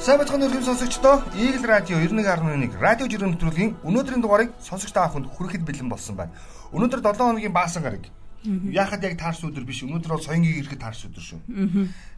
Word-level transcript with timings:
Сайн 0.00 0.16
бацхан 0.16 0.40
өргөм 0.40 0.64
сонсогчдоо 0.64 1.20
Eagle 1.36 1.68
Radio 1.68 2.00
91.1 2.00 2.72
радио 2.80 3.04
жирийн 3.04 3.36
нэвтрүүлгийн 3.36 3.84
өнөөдрийн 3.84 4.24
дугаарыг 4.24 4.56
сонсогч 4.64 4.96
та 4.96 5.04
бүхэнд 5.04 5.28
хүрэхэд 5.28 5.60
бэлэн 5.60 5.92
болсон 5.92 6.16
байна. 6.16 6.32
Өнөөдөр 6.72 7.04
7 7.04 7.20
хоногийн 7.20 7.52
баасан 7.52 7.84
гараг. 7.84 8.08
Яхад 8.72 9.04
яг 9.04 9.20
таарс 9.20 9.44
өдөр 9.44 9.68
биш. 9.68 9.84
Өнөөдөр 9.84 10.16
бол 10.16 10.24
соёнгийн 10.24 10.56
ирэхэд 10.64 10.80
таарс 10.80 11.04
өдөр 11.04 11.20
шүү. 11.20 11.40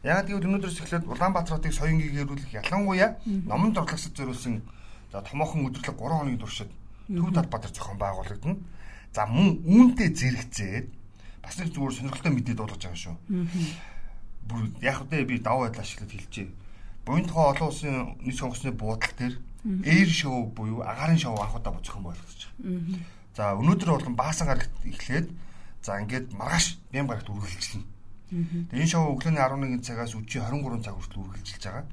Яг 0.07 0.31
гэвэл 0.31 0.47
өнөөдрөөс 0.47 0.79
эхлээд 0.79 1.11
Улаанбаатар 1.11 1.59
хотыг 1.59 1.75
соёнгийн 1.75 2.23
ирүүлэх 2.23 2.55
ялангуяа 2.55 3.19
номонд 3.27 3.75
орлогсод 3.75 4.15
зориулсан 4.15 4.63
за 5.11 5.19
томоохон 5.19 5.67
өдөрлөг 5.67 5.99
3 5.99 6.07
хоногийн 6.07 6.39
туршид 6.39 6.71
Төв 7.11 7.35
талбатар 7.35 7.71
зохион 7.75 7.99
байгуулагдана. 7.99 8.63
За 9.11 9.27
мөн 9.27 9.59
үүнтэй 9.67 10.15
зэрэгцээд 10.15 10.87
бас 11.43 11.59
нэг 11.59 11.75
зүгээр 11.75 11.99
сонирхолтой 11.99 12.31
мэдээ 12.31 12.55
дуулгаж 12.55 12.79
байгаа 12.79 13.03
шүү. 13.03 13.15
Бүр 14.47 14.71
яг 14.79 15.03
үдэ 15.03 15.27
би 15.27 15.43
даваа 15.43 15.67
байдал 15.67 15.83
ашиглаад 15.83 16.15
хэлчихье 17.03 17.05
Буянтгой 17.05 17.45
олон 17.51 17.67
улсын 17.67 18.15
нийт 18.23 18.37
сонгоцны 18.39 18.71
буудал 18.71 19.11
дээр 19.17 19.35
эйр 19.83 20.09
шоу 20.09 20.47
буюу 20.47 20.81
агаарын 20.81 21.19
шоу 21.19 21.35
анхудаа 21.35 21.75
зохион 21.83 22.03
байгуулагдаж 22.03 22.41
байгаа. 22.63 22.99
За 23.35 23.43
өнөөдөр 23.59 23.89
болон 23.91 24.15
баасан 24.15 24.47
гарагт 24.47 24.71
эхлээд 24.87 25.27
за 25.83 25.99
ингээд 25.99 26.31
маргааш 26.31 26.79
бям 26.91 27.07
гарагт 27.07 27.27
үргэлжилнэ. 27.27 27.83
Тэгээ 28.71 28.83
энэ 28.87 28.93
шоу 28.93 29.19
өглөөний 29.19 29.43
11 29.43 29.83
цагаас 29.83 30.15
өчигдөр 30.15 30.63
23 30.63 30.83
цаг 30.83 30.95
хүртэл 30.95 31.23
үргэлжилж 31.27 31.63
байгаа. 31.67 31.85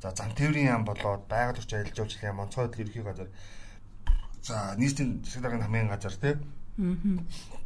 За 0.00 0.08
зам 0.16 0.32
тээврийн 0.32 0.70
яам 0.72 0.84
болоод 0.88 1.28
байгаль 1.28 1.60
орчин 1.60 1.78
аялал 1.78 1.96
жуулчлалын 1.96 2.28
яам, 2.32 2.40
онцгой 2.40 2.64
хөдөл 2.64 2.84
ерхий 2.88 3.04
газар 3.04 3.28
за 4.40 4.56
нийтийн 4.80 5.20
засаг 5.24 5.42
даргын 5.42 5.64
хамгийн 5.64 5.92
газар 5.92 6.14
те 6.16 6.38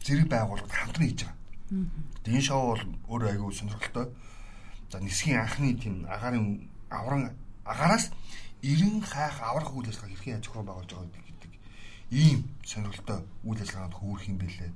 зэрэг 0.03 0.27
байгууллагад 0.27 0.73
хамтран 0.73 1.07
хийж 1.07 1.21
байгаа. 1.23 1.39
Тэгээ 2.27 2.39
энэ 2.43 2.49
шоу 2.49 2.63
бол 2.75 2.85
өөрөө 3.07 3.31
аягүй 3.31 3.55
сонирхолтой. 3.55 4.07
За 4.91 4.99
нисхийн 4.99 5.41
анхны 5.45 5.77
тийм 5.77 6.09
агаарын 6.09 6.72
авран 6.93 7.33
агаараас 7.65 8.11
90 8.63 9.03
хайх 9.03 9.37
аврах 9.41 9.73
үйл 9.75 9.89
ажиллагаа 9.89 10.13
хэрхэн 10.13 10.35
яаж 10.37 10.45
зохион 10.47 10.67
байгуулж 10.67 10.91
байгаа 10.93 11.11
гэдэг 11.27 11.53
ийм 12.13 12.39
сонирхолтой 12.65 13.19
үйл 13.49 13.61
ажиллагаанд 13.63 13.97
хөөрөх 13.97 14.29
юм 14.29 14.39
бэлээ. 14.39 14.71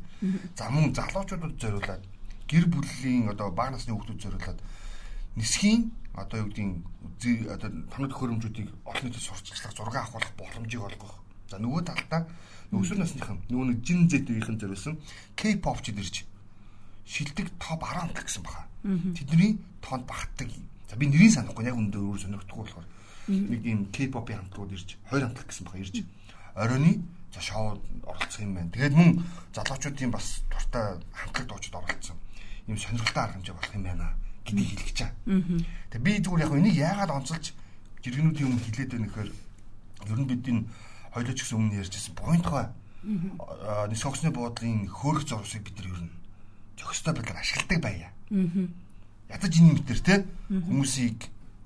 За 0.58 0.70
мөн 0.70 0.95
залуучуудад 0.97 1.55
зориулаад 1.61 2.03
гэр 2.50 2.64
бүлийн 2.73 3.28
одоо 3.31 3.50
бага 3.53 3.77
насны 3.77 3.92
хүүхдүүд 3.95 4.23
зориулаад 4.23 4.58
нисхийн 5.36 5.92
одоо 6.17 6.39
юу 6.41 6.48
гэдгийг 6.48 7.41
одоо 7.53 7.70
тоног 7.92 8.11
төхөөрөмжүүдийг 8.11 8.69
олон 8.89 9.05
нийтэд 9.05 9.23
сурталчлах 9.23 9.77
зураг 9.77 9.97
авах 10.01 10.33
боломжийг 10.41 10.83
олгох. 10.83 11.14
За 11.51 11.61
нөгөө 11.61 11.83
талдаа 11.84 12.27
өсвөр 12.73 12.98
насныхан 13.05 13.39
нөгөө 13.51 13.67
нэг 13.70 13.78
жин 13.84 14.08
зэдвийн 14.11 14.58
зориулсан 14.58 14.98
K-pop-чд 15.36 15.98
ирж 16.01 16.25
шилдэг 17.06 17.53
топ 17.61 17.84
10 17.84 18.17
гэсэн 18.17 18.42
баха. 18.42 18.67
Тэдний 18.83 19.61
тоонд 19.84 20.06
багтдаг 20.08 20.51
За 20.91 20.97
би 20.97 21.06
нэрийг 21.06 21.33
санахгүй. 21.34 21.67
Яг 21.67 21.77
өндөө 21.77 22.03
өөр 22.03 22.20
сонирхдаггүй 22.23 22.65
болохоор. 22.65 22.87
Нэг 23.27 23.62
юм 23.67 23.81
K-pop-ийн 23.91 24.39
хамтлагууд 24.47 24.73
ирж 24.75 24.89
хоёр 25.11 25.23
хамтлаг 25.27 25.47
гэсэн 25.51 25.65
баха 25.67 25.83
ирж. 25.83 25.97
Оройны 26.55 26.92
за 27.34 27.41
шоуд 27.42 27.83
оролцох 28.06 28.41
юм 28.41 28.55
байна. 28.55 28.70
Тэгээд 28.70 28.95
мөн 28.95 29.11
залуучуудын 29.51 30.11
бас 30.14 30.42
дуртай 30.51 30.87
хамтлаг 31.11 31.47
дуучид 31.47 31.75
оролцсон. 31.75 32.17
Ийм 32.70 32.79
сонирхолтой 32.79 33.23
арга 33.23 33.34
хэмжээ 33.34 33.55
болох 33.59 33.75
юм 33.75 33.83
байна 33.83 34.07
гэдгийг 34.47 34.69
хэлчихэж 34.79 34.98
байгаа. 35.03 35.67
Тэгээд 35.91 36.07
би 36.07 36.12
зүгээр 36.23 36.45
яг 36.47 36.53
энийг 36.55 36.77
яагаад 36.79 37.11
онцолж 37.19 37.45
жиргэнүүдийн 38.07 38.47
өмнө 38.47 38.62
хилээд 38.62 38.91
байна 38.95 39.09
гэхээр 39.11 39.31
ер 40.07 40.19
нь 40.23 40.31
бидний 40.31 40.59
хоёлооч 41.11 41.39
гэсэн 41.42 41.59
өмнө 41.59 41.79
ярьжсэн 41.83 42.14
поинтгой 42.14 42.67
нэг 43.03 43.98
согсны 43.98 44.31
буудлын 44.31 44.87
хөөрөх 44.87 45.27
зурсыг 45.27 45.67
бид 45.67 45.77
нар 45.83 45.91
ер 45.91 46.01
нь 46.07 46.14
зохистой 46.79 47.14
байдлаар 47.14 47.42
ашигладаг 47.42 47.81
байя 47.83 48.09
ядаж 49.30 49.52
энэ 49.58 49.72
мэтэр 49.80 50.00
те 50.00 50.14
хүмүүсийг 50.48 51.19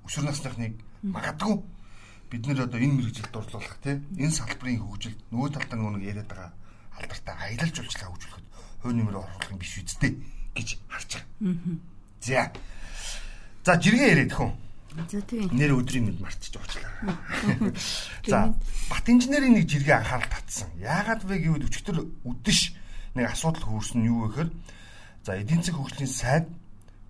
өсвөр 0.06 0.24
насныхныг 0.26 0.74
магадгүй 1.02 1.54
бид 2.30 2.42
нэр 2.46 2.64
одоо 2.64 2.78
энэ 2.80 2.96
мэрэгжилд 2.96 3.34
орлуулах 3.36 3.76
те 3.82 4.00
энэ 4.16 4.32
салбарын 4.32 4.80
хөгжилд 4.80 5.18
нөгөө 5.34 5.48
талдаа 5.54 5.76
нөгөө 5.78 6.06
яриад 6.06 6.28
байгаа 6.30 6.52
алдартай 7.00 7.34
аялал 7.34 7.72
жуулчлал 7.74 8.10
хөгжүүлэхэд 8.12 8.46
хувь 8.80 8.94
нэмэр 8.96 9.16
оруулах 9.18 9.50
юм 9.50 9.58
биш 9.58 9.74
үсттэй 9.80 10.12
гэж 10.54 10.68
харж 10.88 11.10
байгаа. 11.40 11.78
За. 12.20 12.52
За 13.64 13.72
жиргээ 13.80 14.08
яриад 14.14 14.32
хүн. 14.32 14.52
За 15.08 15.20
тийм. 15.22 15.48
Нэр 15.54 15.76
өдрийн 15.76 16.06
мэд 16.10 16.20
марчиж 16.20 16.54
уучлаа. 16.56 16.92
За 18.30 18.54
бат 18.90 19.06
инженерийн 19.08 19.54
нэг 19.56 19.68
жиргээ 19.68 20.00
анхаарал 20.00 20.28
татсан. 20.28 20.68
Яагаад 20.80 21.24
вэ 21.24 21.44
гэвэл 21.44 21.68
өчтөр 21.68 21.96
үдэш 22.24 22.74
нэг 23.14 23.30
асуудал 23.30 23.64
хөрсөн 23.68 24.02
нь 24.02 24.08
юу 24.10 24.26
вэ 24.26 24.28
гэхээр 24.34 24.50
за 25.24 25.36
эдийн 25.36 25.62
засгийн 25.62 25.78
хөгжлийн 25.78 26.10
сайд 26.10 26.46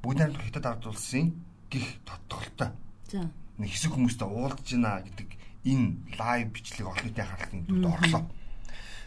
бүгд 0.02 0.18
найрамд 0.18 0.42
хятад 0.44 0.66
ард 0.66 0.86
улсын 0.86 1.34
гих 1.70 1.86
тодтолтой. 2.04 2.70
За. 3.10 3.30
Нэг 3.58 3.70
хэсэг 3.70 3.92
хүмүүстэй 3.92 4.28
уулзж 4.28 4.68
байна 4.74 5.04
гэдэг 5.04 5.28
энэ 5.64 6.16
лайв 6.16 6.46
бичлэг 6.52 6.86
олон 6.88 7.04
нийтийн 7.04 7.26
анхаарлын 7.28 7.66
төвд 7.68 7.86
орлоо. 7.86 8.22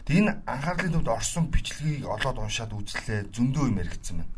Тэгээ 0.06 0.20
энэ 0.22 0.32
анхаарлын 0.46 0.94
төвд 0.94 1.08
орсон 1.10 1.44
бичлэгийг 1.50 2.06
олоод 2.06 2.38
уншаад 2.38 2.72
үзлээ 2.72 3.20
зөндөө 3.34 3.64
юм 3.74 3.80
яригдсан 3.82 4.16
байна. 4.22 4.32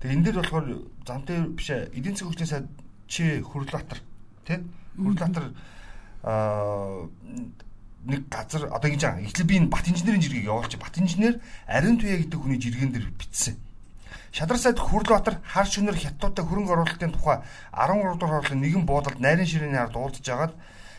Тэгээ 0.00 0.14
энэ 0.16 0.24
дээр 0.26 0.38
болохоор 0.42 0.66
замтай 1.06 1.38
биш 1.54 1.68
эдийн 1.70 2.14
засгийн 2.14 2.28
хөгжлийн 2.30 2.50
сайд 2.50 2.66
чи 3.06 3.22
Хүрлбаатар 3.40 4.00
тий 4.44 4.58
Хүрлбаатар 4.98 5.44
аа 6.26 7.06
нэг 8.06 8.28
газар 8.30 8.70
одоо 8.70 8.88
ингэж 8.90 9.02
байгаа. 9.02 9.26
Эхлээд 9.26 9.50
би 9.50 9.56
энэ 9.58 9.70
бат 9.70 9.86
инженерийн 9.88 10.22
жиргэг 10.22 10.46
явуулчих. 10.46 10.80
Бат 10.80 10.98
инженер 10.98 11.42
Ариун 11.66 11.98
Туяа 11.98 12.22
гэдэг 12.22 12.38
хүний 12.38 12.60
жиргэн 12.62 12.92
дээр 12.94 13.10
бичсэн. 13.18 13.58
Шадар 14.32 14.58
сайд 14.58 14.78
Хүрлбаатар 14.78 15.38
хар 15.46 15.66
шөнөр 15.66 15.96
хятадтай 15.96 16.44
хөрөнгө 16.44 16.72
оруулалтын 16.74 17.12
тухай 17.14 17.38
13 17.72 18.18
дугаар 18.18 18.42
хорлын 18.42 18.60
нэгэн 18.60 18.84
буудалд 18.86 19.20
найрын 19.20 19.46
ширээний 19.46 19.80
ард 19.80 19.96
уулзж 19.96 20.26
агаад 20.28 20.52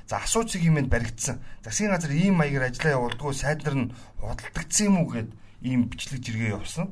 за 0.08 0.18
асууцыг 0.24 0.64
юмэнд 0.64 0.90
баригдсан. 0.90 1.40
Засгийн 1.64 1.92
газар 1.92 2.12
ийм 2.12 2.40
маягаар 2.40 2.72
ажиллаа 2.72 2.96
явуулдггүй 2.98 3.34
сайд 3.36 3.62
нар 3.68 3.76
нь 3.76 3.92
худалдагдсан 4.24 4.88
юм 4.88 4.98
уу 5.04 5.08
гэд 5.12 5.30
ийм 5.62 5.92
бичлэг 5.92 6.24
жиргээ 6.24 6.56
явуулсан. 6.56 6.88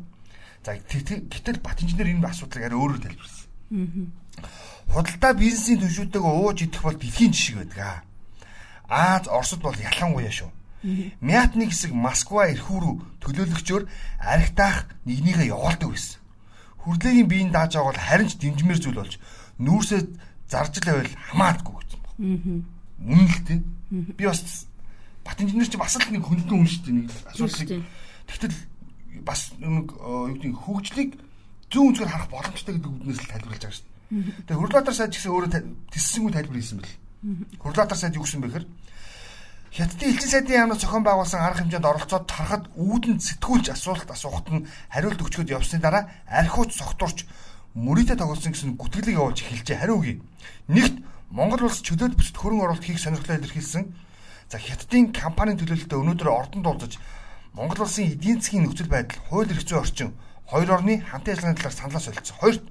За 0.66 0.75
гэтэл 0.75 1.59
бат 1.63 1.79
инженер 1.81 2.12
энэ 2.12 2.28
асуудлыг 2.28 2.63
арай 2.67 2.78
өөрөөр 2.78 3.02
тайлбарласан. 3.02 4.12
Худалдаа 4.91 5.34
бизнесийн 5.34 5.79
төлшөөтэйг 5.79 6.23
ууж 6.23 6.57
идэх 6.62 6.84
бол 6.84 7.00
дэлхийн 7.00 7.31
жишг 7.31 7.56
байдаг. 7.63 8.03
Аз 8.85 9.25
Оросд 9.31 9.63
бол 9.63 9.73
ялангуяа 9.73 10.29
шүү. 10.29 10.52
Мятны 11.23 11.66
хэсэг 11.72 11.90
Москва 11.96 12.46
эрхүү 12.53 12.78
рүү 12.78 12.96
төлөөлөгчөөр 13.23 13.84
архитаах 14.22 14.85
нэгнийгээ 15.09 15.50
явуулдаг 15.50 15.90
байсан 15.90 16.22
хүрлээгийн 16.85 17.29
биеийн 17.29 17.51
дааж 17.51 17.75
байгаа 17.75 17.90
бол 17.91 18.06
харин 18.06 18.29
ч 18.29 18.38
дэмжмээр 18.40 18.79
зүйл 18.79 19.01
болж 19.01 19.13
нүүрсээ 19.57 20.01
зарж 20.47 20.73
л 20.79 20.88
байвал 20.88 21.13
хамаадаггүй 21.34 21.75
гэсэн 21.81 22.00
баг. 22.06 22.13
Аа. 22.16 23.09
Үнэн 23.09 23.28
л 23.28 23.41
тийм. 23.44 23.62
Би 24.16 24.23
бас 24.25 24.41
бат 25.25 25.41
инженер 25.41 25.68
чи 25.68 25.78
бас 25.81 25.97
л 25.97 26.13
нэг 26.13 26.23
хөндлөн 26.23 26.62
хүн 26.62 26.69
шүү 26.69 26.84
дээ 26.85 26.96
нэг 27.01 27.07
асуудлыг. 27.34 27.84
Тэгтэл 28.29 28.57
бас 29.25 29.41
нэг 29.57 29.90
юу 29.90 30.29
гэдэг 30.38 30.53
хөгжлийг 30.53 31.12
зүүн 31.73 31.88
үнцгээр 31.90 32.12
харах 32.13 32.29
боломжтой 32.29 32.73
гэдэг 32.78 32.91
үднээс 32.94 33.19
л 33.25 33.31
тайлбарлаж 33.34 33.62
байгаа 33.66 33.75
шүү 33.75 33.85
дээ. 33.85 33.96
Тэгээ 34.46 34.62
Хурлаатар 34.62 34.96
сайд 34.96 35.12
гэсэн 35.17 35.31
өөрөө 35.34 35.52
тиссэнгүй 35.90 36.31
тайлбар 36.31 36.57
хийсэн 36.62 36.79
бэл. 36.79 36.96
Хурлаатар 37.57 37.97
сайд 37.97 38.16
юу 38.16 38.25
гэсэн 38.25 38.41
бэ 38.46 38.47
гэхээр 38.53 38.66
Хятадын 39.75 40.16
элчин 40.16 40.31
сайдын 40.31 40.56
яамнаас 40.56 40.80
зохион 40.80 41.03
байгуулсан 41.03 41.44
арга 41.44 41.59
хэмжээнд 41.68 41.84
оролцоод 41.84 42.31
тарахад 42.31 42.72
үүдэн 42.80 43.19
сэтгүүлж 43.19 43.75
асуулт 43.75 44.08
асуухад 44.08 44.47
нь 44.47 44.63
хариулт 44.88 45.19
өгчгöd 45.19 45.52
явсны 45.52 45.84
дараа 45.84 46.08
архиуц 46.31 46.80
согтурч 46.80 47.28
мөрөдө 47.75 48.16
тоглосон 48.16 48.56
гэсэн 48.56 48.80
гүтгэлийг 48.80 49.19
явуулж 49.19 49.44
эхэлжээ. 49.44 49.84
Хариу 49.84 50.00
өгье. 50.00 50.24
Нэгт 50.72 51.03
Монгол 51.28 51.68
улс 51.68 51.84
чөлөөт 51.84 52.16
бүсэд 52.16 52.40
хөрөнгө 52.40 52.64
оруулалт 52.72 52.88
хийх 52.88 53.03
сонирхлоо 53.03 53.35
илэрхийлсэн. 53.35 53.84
За 54.47 54.56
Хятадын 54.64 55.12
компанийн 55.12 55.59
төлөөлөлтөд 55.59 56.00
өнөөдөр 56.00 56.30
ордонд 56.31 56.68
уулзаж 56.72 56.96
Монгол 57.52 57.84
улсын 57.84 58.16
эдийн 58.16 58.40
засгийн 58.40 58.64
нөхцөл 58.64 58.88
байдал, 58.88 59.19
хууль 59.28 59.52
эрх 59.52 59.68
зүйн 59.68 59.84
орчин, 59.84 60.16
хоёр 60.47 60.72
орны 60.72 61.03
хамтын 61.03 61.35
ажиллагааны 61.35 61.59
талаар 61.59 61.76
саналаа 61.76 62.00
солилцсон. 62.00 62.40
Хоёрт 62.40 62.66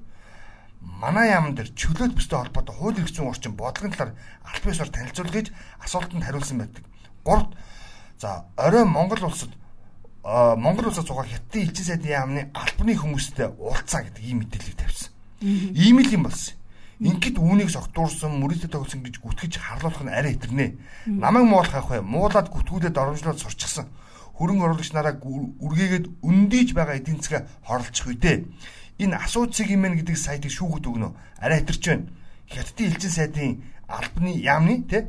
манай 0.81 1.29
яамн 1.37 1.53
дээр 1.53 1.69
чөлөөт 1.69 2.17
бүстэй 2.17 2.37
холбоотой 2.41 2.73
хууль 2.73 2.97
эрх 2.97 3.13
зүйн 3.13 3.29
орчин 3.29 3.53
бодлогын 3.53 3.93
талаар 3.93 4.17
аль 4.41 4.61
биесээр 4.65 4.89
танилцуулж 4.89 5.53
асуултанд 5.85 6.25
хариулсан 6.25 6.57
байдаг. 6.65 6.81
Гуравт 7.25 7.57
за 8.21 8.45
орой 8.55 8.85
Монгол 8.85 9.25
улсад 9.25 9.49
Монгол 10.23 10.87
улсад 10.87 11.07
цугаа 11.07 11.25
хятадын 11.25 11.67
элчин 11.67 11.85
сайдын 11.85 12.11
яамны 12.11 12.41
албаны 12.53 12.93
хүмүүстэй 12.95 13.49
уулзаа 13.57 14.05
гэдэг 14.05 14.23
ийм 14.23 14.45
мэдээлэл 14.45 14.77
тавьсан. 14.77 15.09
Ийм 15.41 15.99
л 16.05 16.13
юм 16.13 16.23
болсон. 16.29 16.55
Ингээд 16.95 17.37
үүнийг 17.41 17.69
согтуурсан, 17.73 18.39
мөрөдө 18.39 18.71
тоглосон 18.71 19.03
гэж 19.03 19.19
гүтгэж 19.19 19.59
харлуулах 19.59 20.05
нь 20.05 20.13
арай 20.15 20.39
хэтэрнэ. 20.39 20.67
Намайг 21.11 21.43
муулах 21.43 21.75
ах 21.75 21.91
бай. 21.91 21.99
Муулаад 21.99 22.47
гүтгүүлээд 22.47 22.95
оромжлоод 22.95 23.41
сурчсан. 23.41 23.91
Хөрөнгө 24.39 24.63
оруулагч 24.63 24.95
нараа 24.95 25.19
үргээгээд 25.19 26.23
өндийж 26.23 26.71
байгаа 26.71 26.95
эдийн 26.95 27.19
засгаа 27.19 27.51
хорлцох 27.67 28.15
үедээ 28.15 28.47
энэ 28.99 29.19
асууцыг 29.19 29.67
юм 29.67 29.83
гэдэг 29.91 30.15
сайтыг 30.15 30.51
шүүгүүд 30.55 30.87
өгнө. 30.87 31.09
Арай 31.43 31.59
хэтэрч 31.59 31.83
байна. 31.83 32.07
Хятадын 32.47 32.87
элчин 32.95 33.11
сайдын 33.11 33.51
албаны 33.91 34.31
яамны 34.39 34.87
тий 34.87 35.03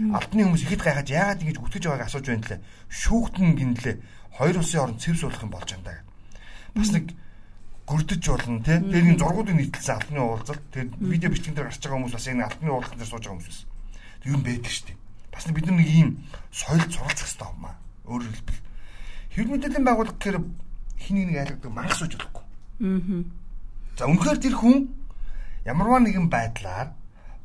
Алтны 0.00 0.48
хүмүүс 0.48 0.64
ихэд 0.64 0.80
гайхаж 0.80 1.08
яагаад 1.12 1.42
ингэж 1.44 1.58
үтгэж 1.60 1.84
байгааг 1.84 2.08
асууж 2.08 2.26
байна 2.32 2.48
лээ. 2.48 2.60
Шүүхтэн 2.88 3.52
гинлээ. 3.52 3.96
Хоёр 4.32 4.56
улсын 4.56 4.78
хооронд 4.80 5.00
цэвэр 5.04 5.20
суулгах 5.20 5.44
юм 5.44 5.52
болж 5.52 5.68
байна 5.68 5.84
даа. 5.84 6.00
Бас 6.72 6.90
нэг 6.96 7.04
гөрдөж 7.84 8.22
болно 8.24 8.64
тий. 8.64 8.78
Тэр 8.80 9.04
энэ 9.04 9.20
зургуудыг 9.20 9.56
нийтлсэн 9.60 9.96
албаны 10.00 10.20
уулзалт 10.24 10.64
тэр 10.72 10.88
видео 11.04 11.28
бичлэгэн 11.28 11.56
дээр 11.58 11.68
гарч 11.68 11.82
байгаа 11.84 11.98
хүмүүс 12.00 12.14
бас 12.16 12.28
энэ 12.32 12.46
албаны 12.48 12.70
уулзалт 12.72 12.96
дээр 12.96 13.10
сууж 13.10 13.24
байгаа 13.28 13.34
хүмүүс 13.36 13.48
байсан. 13.50 13.68
Тэр 14.24 14.32
юм 14.32 14.42
байдаг 14.46 14.72
шүү 14.72 14.86
дээ. 14.88 14.98
Бас 15.34 15.44
бид 15.50 15.66
нар 15.68 15.76
нэг 15.76 15.88
ийм 15.90 16.08
соёл 16.48 16.84
суралцах 16.88 17.26
хэрэгтэй 17.28 17.48
юм 17.50 17.64
аа. 17.66 17.76
Өөрөөр 18.08 18.34
хэлбэл 18.40 18.60
хэвлэл 19.30 19.52
мэдээллийн 19.52 19.86
байгууллага 19.86 20.16
гэхээр 20.16 20.38
хиний 20.96 21.24
нэг 21.28 21.36
айлгадаг 21.44 21.72
мангас 21.74 21.98
сууж 21.98 22.12
болохгүй. 22.14 22.44
Аа. 22.80 23.22
За 23.98 24.04
үнэхээр 24.06 24.38
тэр 24.38 24.54
хүн 24.54 24.76
ямарваа 25.66 26.00
нэгэн 26.00 26.26
байдлаар 26.30 26.88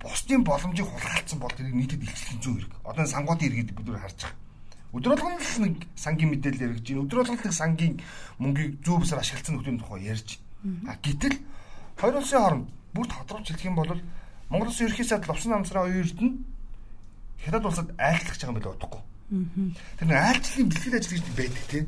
бусдын 0.02 0.44
боломжийг 0.44 0.88
хулгайлцсан 0.88 1.40
бол 1.40 1.54
тэрийг 1.54 1.76
нийтэд 1.76 2.02
илчлэх 2.04 2.42
зүйн 2.42 2.56
хэрэг. 2.60 2.74
Одоо 2.84 3.06
сангуудын 3.06 3.48
иргэд 3.50 3.72
бид 3.76 3.88
нар 3.88 4.02
харж 4.04 4.20
байгаа. 4.22 4.44
Өдөр 4.96 5.12
болгон 5.20 5.40
л 5.40 5.60
нэг 5.66 5.76
сангийн 5.96 6.30
мэдээлэл 6.32 6.66
яригж 6.72 6.88
байна. 6.88 7.04
Өдөр 7.04 7.20
болгон 7.20 7.40
нэг 7.44 7.54
сангийн 7.54 7.94
мөнгийг 8.40 8.72
зүү 8.86 8.96
бусаар 9.04 9.22
ашигласан 9.22 9.56
нөтийн 9.60 9.80
тухай 9.80 10.08
ярьж. 10.08 10.40
А 10.88 10.96
гэтэл 11.04 11.36
хоёр 12.00 12.16
улсын 12.20 12.40
хооронд 12.40 12.68
бүр 12.96 13.08
тодорхойлж 13.12 13.48
хэлэх 13.52 13.68
юм 13.68 13.76
бол 13.76 13.92
Монгол 14.50 14.70
улсын 14.70 14.88
ерхий 14.88 15.06
сайд 15.06 15.28
Ловсон 15.28 15.52
намсраа 15.52 15.84
хоёрт 15.90 16.20
нь 16.22 16.46
хятад 17.44 17.66
улсад 17.66 17.90
айлтлах 17.98 18.38
байгаа 18.40 18.52
юм 18.52 18.58
билээ 18.58 18.76
удахгүй. 18.78 19.02
Тэр 20.00 20.08
нэг 20.08 20.20
айлчлалын 20.22 20.70
бэлтгэл 20.70 20.98
ажил 20.98 21.14
гэж 21.18 21.26
байдаг 21.36 21.64
тийм. 21.68 21.86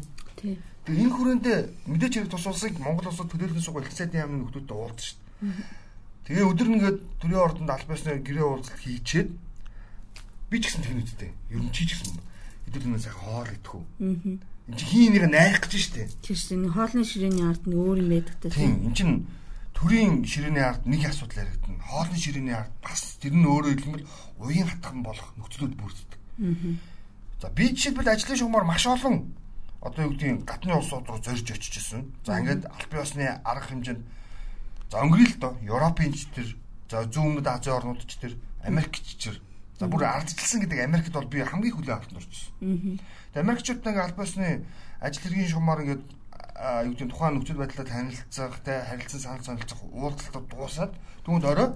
Тэгээ 0.83 1.03
энэ 1.05 1.15
хүрээндээ 1.15 1.57
мэдээч 1.87 2.13
хэрэг 2.17 2.31
тус 2.31 2.45
улсыг 2.47 2.75
Монгол 2.81 3.07
улсад 3.07 3.29
төлөөлөх 3.31 3.63
сугал 3.63 3.85
их 3.87 3.93
сайдын 3.93 4.21
яамны 4.25 4.37
нөхдүүдтэй 4.41 4.77
уулзсан 4.77 5.05
шүү 5.05 5.17
дээ. 5.17 5.86
Тэгээ 6.27 6.43
өдөр 6.43 6.67
нэгээд 6.75 6.99
төрийн 7.23 7.39
ордонд 7.39 7.71
албасны 7.71 8.19
гэрээ 8.19 8.43
уулзалт 8.43 8.83
хийчээд 8.83 9.31
би 10.51 10.55
ч 10.59 10.63
гэсэн 10.67 10.83
тэгнэдтэй. 10.83 11.31
Ер 11.55 11.63
нь 11.63 11.71
чи 11.71 11.87
ч 11.87 11.95
гэсэн 11.95 12.19
хэдүүлнээ 12.67 12.99
сайхан 12.99 13.23
хоол 13.23 13.47
идэхүү. 13.47 13.83
Аа. 14.03 14.35
Энд 14.67 14.75
чи 14.75 14.85
хин 14.91 15.15
нэг 15.15 15.23
найрах 15.31 15.63
гэж 15.63 15.73
штэ. 15.87 16.11
Тийм 16.19 16.35
шүү. 16.35 16.55
Энэ 16.59 16.75
хоолны 16.75 17.03
ширээний 17.07 17.47
ард 17.47 17.63
нь 17.63 17.79
өөр 17.79 17.97
юм 18.03 18.09
байдаг 18.11 18.35
та. 18.43 18.51
Тийм. 18.51 18.91
Энд 18.91 18.95
чин 18.99 19.11
төрийн 19.71 20.27
ширээний 20.27 20.63
ард 20.67 20.83
нэг 20.83 21.07
асуудал 21.07 21.47
яригдана. 21.47 21.79
Хоолны 21.87 22.19
ширээний 22.19 22.55
ард 22.59 22.75
бас 22.83 23.15
тэр 23.23 23.31
нь 23.31 23.47
өөрөө 23.47 23.71
хэлбэл 23.79 24.07
уян 24.43 24.67
хатхан 24.67 24.99
болох 25.07 25.31
нөхцлүүд 25.39 25.73
бүрддэг. 25.79 26.19
Аа. 26.43 26.75
За 27.39 27.47
би 27.55 27.71
жишээлбэл 27.71 28.11
ажлын 28.11 28.35
шугамар 28.35 28.67
маш 28.67 28.83
олон 28.83 29.31
одоо 29.79 30.03
юу 30.03 30.11
гэдгийг 30.11 30.43
гадны 30.43 30.75
улсууд 30.75 31.07
руу 31.07 31.23
зорж 31.23 31.47
очижсэн. 31.47 32.03
За 32.27 32.35
ингээд 32.35 32.67
аль 32.67 32.89
биесны 32.91 33.39
арга 33.47 33.71
хэмжээнд 33.71 34.03
За 34.91 35.03
өнгөрий 35.03 35.27
л 35.27 35.39
доо. 35.39 35.53
Европын 35.63 36.13
ч 36.15 36.27
тэр 36.31 36.47
за 36.87 37.03
зүүн 37.07 37.43
Азийн 37.43 37.75
орнууд 37.75 38.07
ч 38.07 38.15
тэр 38.19 38.33
Америкч 38.63 39.19
тэр. 39.19 39.41
За 39.79 39.87
бүр 39.87 40.07
ардчилсан 40.07 40.63
гэдэг 40.63 40.79
Америкт 40.87 41.11
бол 41.11 41.27
би 41.27 41.43
хамгийн 41.43 41.75
хүлээн 41.75 41.97
авалт 41.99 42.13
нурчсан. 42.15 42.99
Тэгээ 43.35 43.43
Америкчууд 43.43 43.81
нэг 43.83 43.97
албасны 43.99 44.65
ажил 45.03 45.23
хэргийн 45.27 45.51
шугамар 45.51 45.83
ингээд 45.83 46.05
юу 46.87 46.93
гэдэг 46.95 47.09
тухайн 47.11 47.33
нөхцөл 47.37 47.61
байдлаа 47.61 47.85
танилцах, 47.85 48.57
тэ 48.65 48.81
харилцан 48.87 49.21
санал 49.21 49.45
сонирхох 49.45 49.83
уулзалтад 49.93 50.45
дуусаад 50.49 50.93
түүнд 51.27 51.45
орой. 51.45 51.69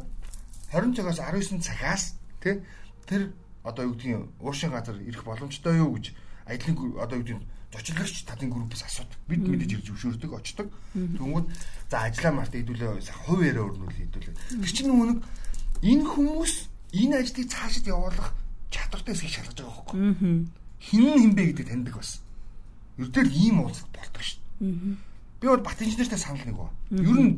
20 0.73 0.97
цагаас 0.97 1.19
19 1.19 1.61
цагаас 1.61 2.03
тэ 2.41 2.65
тэр 3.05 3.35
одоо 3.61 3.85
юу 3.85 3.93
гэдгийг 3.93 4.25
уушин 4.41 4.71
газар 4.71 4.97
ирэх 4.97 5.27
боломжтой 5.27 5.77
юу 5.77 5.93
гэж 5.99 6.15
ажлын 6.47 6.97
одоо 6.97 7.17
юу 7.19 7.25
гэдэг 7.27 7.39
зочилгогч 7.71 8.27
талын 8.27 8.51
группээс 8.51 8.83
асуудаг. 8.83 9.15
Бид 9.27 9.47
мэдээж 9.47 9.79
ирж 9.79 9.87
өшөөрдөг, 9.95 10.31
очдог. 10.35 10.67
Тэнгүүд 10.91 11.47
за 11.87 11.97
ажиллаа 12.03 12.33
март 12.35 12.51
хэдүүлээ 12.51 12.99
хувь 13.25 13.43
яриа 13.47 13.63
өрнүүл 13.63 13.95
хэдүүлээ. 13.95 14.35
Тэр 14.59 14.71
чинь 14.75 14.91
нөгөө 14.91 15.07
нэг 15.07 15.19
энэ 15.79 16.03
хүмүүс 16.03 16.53
энэ 16.99 17.15
ажлыг 17.23 17.47
цаашид 17.47 17.87
явуулах 17.87 18.35
чадвартай 18.67 19.15
эсхийг 19.15 19.31
шалгаж 19.31 19.55
байгаа 19.55 19.75
байхгүй. 19.87 19.99
Хин 20.83 21.05
хинбэ 21.15 21.43
гэдэг 21.55 21.67
таньдаг 21.71 21.95
бас. 21.95 22.19
Ердөө 22.99 23.23
ийм 23.31 23.63
уулзалт 23.63 23.91
болдог 23.95 24.19
шүү 24.19 24.39
дээ. 24.59 24.99
Би 25.39 25.45
бол 25.47 25.63
бат 25.63 25.79
инженертэй 25.79 26.19
санал 26.19 26.43
нэг 26.43 26.57
ба. 26.59 26.67
Ер 26.91 27.17
нь 27.23 27.33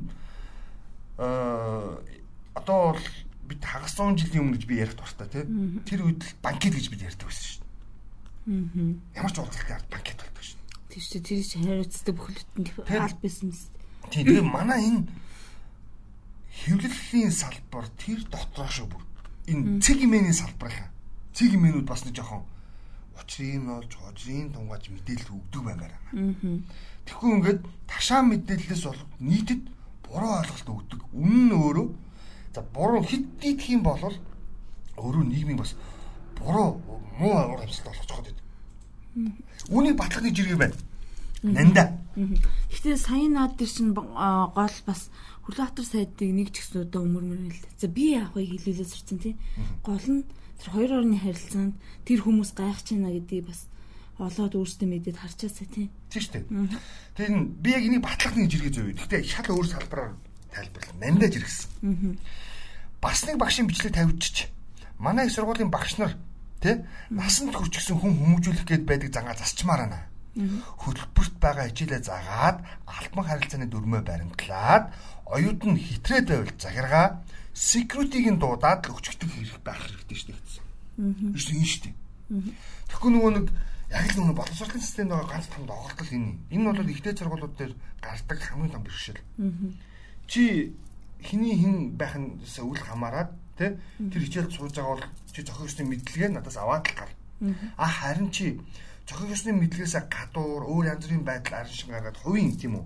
аа 1.21 2.01
одоо 2.57 2.97
бол 2.97 3.06
бид 3.45 3.62
хагас 3.62 3.94
100 3.94 4.18
жилийн 4.18 4.50
өмнө 4.50 4.57
гэж 4.57 4.65
би 4.65 4.81
ярих 4.81 4.97
дуртай 4.97 5.30
тий. 5.30 5.45
Тэр 5.85 6.09
үед 6.09 6.25
л 6.25 6.35
банкет 6.41 6.74
гэж 6.74 6.89
бид 6.89 7.06
ярьдаг 7.06 7.30
байсан 7.30 7.45
шүү 7.45 7.62
Ямар 8.45 9.31
ч 9.31 9.38
уулзалтын 9.40 9.75
ард 9.75 9.88
банкет 9.88 10.19
болдог 10.19 10.44
шин. 10.44 10.60
Тийм 10.92 11.01
шүү. 11.01 11.22
Тэр 11.24 11.44
чинь 11.44 11.63
хариуцдаг 11.63 12.16
бүхэлдэн 12.16 12.66
хаал 12.84 13.16
байсан 13.24 13.48
мэт. 13.50 13.72
Тийм. 14.12 14.25
Тэгээ 14.28 14.44
манай 14.44 14.81
энэ 14.84 15.07
хэвлэлийн 16.63 17.31
салбар 17.31 17.88
тэр 17.95 18.19
дотроо 18.28 18.68
шүү 18.68 18.88
бүр. 18.92 19.04
Энэ 19.48 19.80
цэг 19.80 20.04
имэний 20.04 20.36
салбар 20.36 20.72
хаа. 20.75 20.92
Цэг 21.31 21.56
имэнүүд 21.56 21.88
бас 21.88 22.04
нэг 22.04 22.19
жоохон 22.19 22.44
учрын 23.16 23.66
болж 23.68 23.92
хожрын 23.95 24.51
тунгааж 24.51 24.92
мэдээлэл 24.92 25.36
өгдөг 25.40 25.62
баймаар 25.63 25.94
байна. 26.12 26.62
Тэгэхгүй 27.07 27.31
ингээд 27.40 27.62
ташаа 27.88 28.22
мэдээлэлээс 28.28 28.84
бол 28.84 29.01
нийтэд 29.19 29.62
буруу 30.04 30.31
ойлголт 30.44 30.68
өгдөг. 30.68 31.01
Үнэн 31.16 31.44
нь 31.48 31.56
өөрөө 31.56 31.88
за 32.54 32.62
буруу 32.75 33.01
хэд 33.04 33.24
дийдэх 33.40 33.69
юм 33.72 33.84
бол 33.88 34.04
өөрөө 35.00 35.24
нийгмийн 35.24 35.60
бас 35.60 35.75
буруу 36.38 36.80
муу 37.19 37.34
уур 37.34 37.62
амьсгал 37.62 37.94
болгож 37.94 38.02
байгаа 39.13 39.38
гэдэг. 39.38 39.69
Үүнийг 39.69 39.98
батлах 39.98 40.24
нэг 40.25 40.36
жиргээ 40.36 40.60
байна. 40.60 40.77
Нанда. 41.44 41.83
Гэтэ 42.71 42.98
саяын 42.98 43.33
наад 43.36 43.54
дээр 43.60 43.71
чинь 43.71 43.94
гол 43.94 44.77
бас 44.88 45.01
Хүлээхтар 45.44 45.83
сайдыг 45.83 46.31
нэг 46.31 46.56
ч 46.56 46.63
гэсэн 46.63 46.88
одоо 46.88 47.04
өмөрмөр 47.04 47.51
л. 47.51 47.68
За 47.75 47.92
би 47.92 48.15
яахыг 48.15 48.48
хэлүүлээ 48.48 48.88
сурцсан 48.88 49.19
тий. 49.19 49.36
Гол 49.83 50.00
нь 50.00 50.24
тэр 50.56 50.69
хоёр 50.71 51.04
орны 51.04 51.19
харилцаанд 51.19 51.75
тэр 52.07 52.24
хүмүүс 52.24 52.56
гайхаж 52.56 52.95
байна 52.95 53.12
гэдгийг 53.12 53.51
бас 53.51 53.68
олоод 54.24 54.56
өөрсдөө 54.56 54.88
мэдээд 54.88 55.19
харчаасаа 55.19 55.68
тий. 55.68 55.92
Тийм 56.07 56.21
шүү 56.24 56.33
дээ. 56.48 56.80
Тэр 57.19 57.30
нь 57.36 57.44
би 57.59 57.75
яг 57.75 57.83
энийг 57.83 58.07
батлах 58.07 58.39
нэг 58.39 58.48
жиргээ 58.56 58.71
зөв. 58.71 58.88
Гэтэ 58.95 59.27
шал 59.27 59.51
өөр 59.51 59.68
салбараар 59.68 60.16
тайлбарлаа. 60.48 60.95
Нандаж 60.95 61.36
иргэсэн. 61.36 62.16
Бас 63.04 63.27
нэг 63.27 63.36
багшийн 63.36 63.68
бичлэг 63.68 64.00
тавьчих. 64.00 64.48
Манай 64.95 65.27
их 65.27 65.36
сургуулийн 65.36 65.68
багш 65.68 66.00
нар 66.00 66.16
Тэ? 66.63 66.88
Насанд 67.12 67.51
хүрчихсэн 67.51 68.00
хүн 68.00 68.15
хүмүүжүүлэх 68.24 68.63
гээд 68.63 68.83
байдаг 68.88 69.12
зангаа 69.12 69.36
засчмаар 69.36 69.83
байна. 69.83 70.00
Хөтөлбөрт 70.80 71.36
байгаа 71.44 71.68
хичээлээ 71.68 72.01
загаад 72.07 72.63
альбан 72.88 73.25
харилцааны 73.27 73.68
дүрмөө 73.68 74.01
баримтлаад 74.07 74.95
оюут 75.27 75.62
нь 75.68 75.75
хитрээд 75.75 76.31
байвал 76.31 76.56
захиргаа 76.56 77.21
security-г 77.54 78.31
нь 78.31 78.39
дуудаад 78.39 78.88
өчгдөг 78.88 79.30
хэрэг 79.30 79.62
байх 79.62 79.77
хэрэгтэй 79.83 80.18
шүү 80.18 80.31
дээ. 80.31 80.39
Аа. 80.98 81.36
Энэ 81.36 81.38
шүү 81.38 81.83
дээ. 81.86 81.95
Тэгэхгүй 82.89 83.12
нөгөө 83.13 83.31
нэг 83.38 83.48
яг 83.94 84.06
л 84.09 84.18
нөгөө 84.24 84.38
боловсролын 84.42 84.81
системд 84.81 85.12
байгаа 85.13 85.30
ганц 85.30 85.48
том 85.54 85.68
доголдол 85.69 86.12
энэ. 86.18 86.31
Энэ 86.50 86.62
нь 86.63 86.68
бол 86.71 86.89
ихтэй 86.89 87.13
сургуулиуд 87.13 87.54
дээр 87.59 87.74
гардаг 88.01 88.39
хамгийн 88.42 88.74
том 88.74 88.83
бэрхшээл. 88.88 89.21
Аа. 89.38 89.51
Чи 90.25 90.73
хиний 91.21 91.56
хин 91.61 91.94
байх 91.94 92.18
нь 92.18 92.42
үл 92.42 92.81
хамааран 92.81 93.30
Тэ? 93.57 93.78
Тэр 93.98 94.22
хичээлд 94.24 94.52
сууж 94.52 94.74
байгаа 94.74 94.98
бол 94.98 95.06
чи 95.33 95.42
зохио 95.45 95.66
ёсны 95.69 95.83
мэдлэгээ 95.86 96.30
надаас 96.33 96.57
аваад 96.57 96.86
л 96.90 96.98
гар. 96.98 97.12
А 97.78 97.88
харин 97.88 98.31
чи 98.31 98.57
зохио 99.06 99.30
ёсны 99.30 99.54
мэдлэгээсээ 99.54 100.04
гадуур 100.10 100.64
өөр 100.66 100.86
янз 100.94 101.06
бүрийн 101.06 101.26
байдал 101.28 101.62
арин 101.62 101.74
шиг 101.74 101.90
гаргаад 101.94 102.18
хувийн 102.18 102.57
тийм 102.57 102.81
үү? 102.81 102.86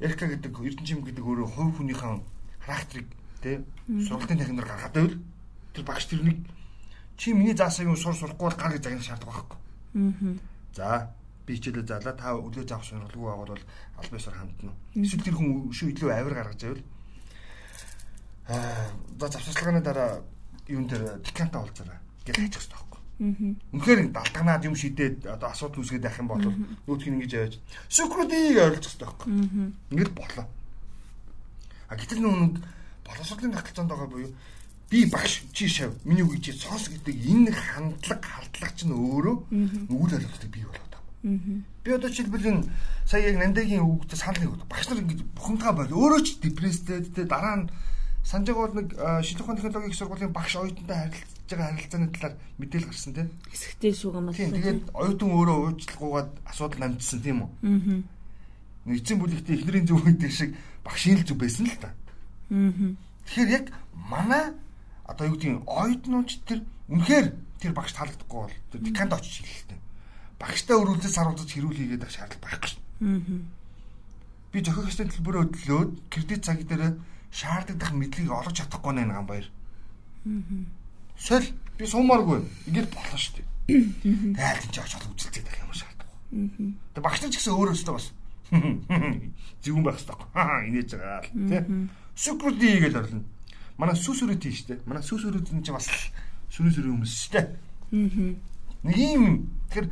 Эрка 0.00 0.28
гэдэг 0.28 0.52
эрдэнэчим 0.52 1.04
гэдэг 1.04 1.24
өөрөө 1.24 1.48
хувь 1.56 1.76
хүнийхэн 1.76 2.20
характерыг 2.64 3.08
тэ 3.42 3.64
сургалтын 3.86 4.38
техникээр 4.38 4.68
гаргаад 4.68 4.94
байвал 4.94 5.16
тэр 5.72 5.84
багш 5.84 6.04
тэрнийг 6.08 6.40
чи 7.16 7.32
миний 7.32 7.56
заасан 7.56 7.88
юм 7.92 7.96
сур 7.96 8.14
сурахгүй 8.16 8.48
бол 8.48 8.60
гар 8.60 8.72
гэж 8.76 8.82
загнах 8.84 9.08
шаардлагагүй 9.08 9.56
байхгүй. 9.96 10.38
За 10.76 11.12
би 11.46 11.56
хичээлээ 11.56 11.86
заалаа 11.86 12.14
та 12.16 12.36
өглөө 12.36 12.64
заах 12.68 12.84
сонирхолгүй 12.84 13.28
байгаад 13.28 13.50
бол 13.56 13.64
аль 13.96 14.10
биесээр 14.12 14.36
хандна. 14.36 14.72
Эсвэл 14.92 15.24
тэр 15.24 15.36
хүн 15.36 15.70
өшөө 15.72 15.88
илүү 15.96 16.10
авир 16.12 16.34
гаргаж 16.36 16.60
байвал 16.60 16.84
аа 18.48 18.90
за 19.20 19.28
завсарчлагын 19.28 19.82
дараа 19.82 20.22
юун 20.68 20.86
дээр 20.86 21.18
деканта 21.22 21.58
олзараа 21.60 21.98
гэж 22.26 22.36
хайчих 22.36 22.62
хэрэгтэй 22.62 22.78
байхгүй. 22.78 23.00
Үнэхээр 23.72 24.00
далтагнаад 24.12 24.66
юм 24.66 24.76
шидээд 24.76 25.26
одоо 25.26 25.48
асуудал 25.50 25.80
үүсгээд 25.82 26.04
байх 26.04 26.18
юм 26.20 26.28
бол 26.28 26.42
нүүтх 26.42 27.06
нь 27.08 27.16
ингэж 27.16 27.32
яаж 27.32 27.54
сүкрүүдийг 27.88 28.58
ойлгох 28.60 28.82
хэрэгтэй 28.82 29.06
байхгүй. 29.06 29.30
Ингээд 29.90 30.12
болоо. 30.14 30.46
А 31.88 31.94
гэтэл 31.96 32.20
нүг 32.22 32.60
боловсролын 33.06 33.54
тогтолцоонд 33.54 33.90
байгаа 33.90 34.10
буюу 34.10 34.30
би 34.90 35.06
багш 35.06 35.42
чи 35.52 35.66
шав 35.68 35.94
миний 36.04 36.22
үг 36.22 36.38
чи 36.42 36.52
цоос 36.52 36.90
гэдэг 36.90 37.14
энэ 37.14 37.50
хандлага 37.50 38.22
хардлага 38.22 38.74
чинь 38.78 38.94
өөрөө 38.94 39.36
үйл 39.90 40.14
ойлголтыг 40.14 40.50
бий 40.50 40.62
болгоод 40.62 40.94
байна. 40.94 41.62
Би 41.82 41.90
одоо 41.90 42.10
жишээлбэл 42.10 42.46
энэ 42.46 42.68
сая 43.06 43.26
яг 43.26 43.38
Нандагийн 43.38 43.82
үгтэй 43.82 44.18
санал 44.18 44.42
нэг 44.42 44.66
багш 44.70 44.86
нар 44.86 45.02
ингэж 45.02 45.20
бухимдгаа 45.34 45.72
бол 45.74 45.90
өөрөө 45.90 46.20
ч 46.22 46.38
депресстэй 46.38 47.26
дараа 47.26 47.66
нь 47.66 47.70
санаж 48.26 48.46
байгаа 48.50 48.66
бол 48.66 48.78
нэг 48.82 48.90
шинжлэх 49.22 49.46
ухааны 49.46 49.60
технологийн 49.62 49.92
их 49.94 49.98
сургуулийн 50.02 50.34
багш 50.34 50.52
оюутантай 50.58 50.98
харилцаж 50.98 51.46
байгаа 51.46 51.70
харилцааны 51.78 52.08
талаар 52.10 52.34
мэдээлэл 52.58 52.90
гарсан 52.90 53.14
тийм. 53.14 53.30
Хэсэгтэй 53.54 53.92
шүүгэн 53.94 54.24
байна. 54.26 54.34
Тийм 54.34 54.50
тэгээд 54.50 54.80
оюутан 54.98 55.30
өөрөө 55.30 55.58
уучлахгүйгээд 55.62 56.30
асуудал 56.50 56.80
намжсан 56.82 57.20
тийм 57.22 57.38
үү? 57.46 57.50
Аа. 57.62 58.94
Эцсийн 58.98 59.18
бүлэгтээ 59.22 59.56
эхнэрийн 59.62 59.86
зөв 59.86 60.02
гэдэг 60.02 60.32
шиг 60.34 60.50
багшийн 60.82 61.22
л 61.22 61.26
зөв 61.26 61.38
байсан 61.38 61.70
л 61.70 61.78
та. 61.78 61.94
Аа. 62.50 62.98
Тэгэхээр 63.30 63.50
яг 63.54 63.66
манай 63.94 64.44
одоо 65.06 65.24
юу 65.30 65.38
гэдгийг 65.38 65.62
оюутнууд 65.62 66.30
тэр 66.50 66.60
үнэхээр 66.90 67.26
тэр 67.62 67.72
багш 67.78 67.94
таалагдахгүй 67.94 68.40
бол 68.42 68.58
тэр 68.74 68.80
деканд 68.82 69.14
очиж 69.14 69.38
хэлэлтэй. 69.38 69.78
Багштай 70.42 70.74
өрүүлдэл 70.74 71.14
саруулж 71.14 71.46
хэрүүл 71.46 71.78
хийгээд 71.78 72.02
байх 72.02 72.10
шаардлага 72.10 72.42
байхгүй 72.42 72.70
шин. 72.74 72.82
Аа. 73.06 73.38
Би 74.50 74.58
ёсны 74.66 75.06
төлбөрөө 75.14 75.42
өдлөөд 75.46 75.90
кредит 76.10 76.42
цаг 76.42 76.66
дээр 76.66 76.98
шаардлагатай 77.36 77.92
мэдлэгийг 77.92 78.32
олж 78.32 78.56
чадахгүй 78.56 78.92
нэ 78.96 79.04
гам 79.12 79.28
баяр. 79.28 79.48
Соль 81.20 81.52
би 81.76 81.84
суумааргүй. 81.84 82.40
Ингээд 82.72 82.88
болно 82.96 83.18
шүү 83.20 83.44
дээ. 83.44 83.46
Энэ 84.40 84.72
жаач 84.72 84.96
ол 84.96 85.12
үзэлцээд 85.12 85.44
байх 85.44 85.60
юм 85.60 85.72
шаардлагагүй. 85.76 86.72
Тэгээ 86.96 87.04
багш 87.04 87.20
нар 87.20 87.32
ч 87.32 87.36
гэсэн 87.36 87.56
өөрөөсөө 87.60 87.92
бас 87.92 88.06
зөвүүн 89.62 89.84
байх 89.84 89.98
хэрэгтэй. 90.00 90.16
Инээж 90.72 90.90
байгаа 90.96 91.20
л 91.20 91.30
тий. 91.50 91.62
Сүкрүди 92.16 92.68
гэж 92.80 92.94
орлоо. 92.96 93.22
Манай 93.76 93.96
сүсүрүти 94.00 94.50
шүү 94.56 94.68
дээ. 94.72 94.88
Манай 94.88 95.04
сүсүрүти 95.04 95.52
нь 95.52 95.64
ч 95.66 95.68
бас 95.76 95.92
сүрэн 96.48 96.72
сүрэн 96.72 96.92
хүмүүс 96.96 97.12
шүү 97.12 97.32
дээ. 97.36 97.46
Нэг 98.86 98.96
юм 98.96 99.52
тэгэхээр 99.68 99.88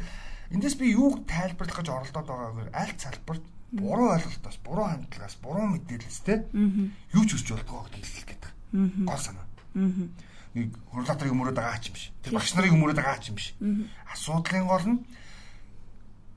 эндээс 0.57 0.77
би 0.81 0.97
юуг 0.97 1.27
тайлбарлах 1.29 1.83
гэж 1.83 1.89
оролдоод 1.93 2.29
байгаагаар 2.31 2.71
аль 2.73 2.95
салбарт 2.97 3.45
буруу 3.75 4.15
ойлголтоос, 4.15 4.59
буруу 4.63 4.87
хандлагаас, 4.87 5.37
буруу 5.43 5.67
мэдээлэлс 5.75 6.21
те 6.23 6.47
юу 6.55 7.25
ч 7.27 7.35
өсч 7.35 7.51
болдгоо 7.51 7.87
гэж 7.91 8.05
хэлэх 8.07 8.27
гээд 8.31 8.43
байгаа. 8.47 9.11
Гол 9.11 9.23
санаа. 9.23 9.47
Нэг 10.55 10.71
хурлаатрыг 10.95 11.35
өмөрөөд 11.35 11.59
байгаа 11.59 11.83
ч 11.83 11.91
юм 11.91 11.95
биш. 11.99 12.07
Тэр 12.23 12.33
багш 12.39 12.55
нарыг 12.55 12.73
өмөрөөд 12.79 12.99
байгаа 13.03 13.19
ч 13.19 13.35
юм 13.35 13.37
биш. 13.39 13.49
Асуудлын 14.15 14.67
гол 14.71 14.87
нь 14.87 14.99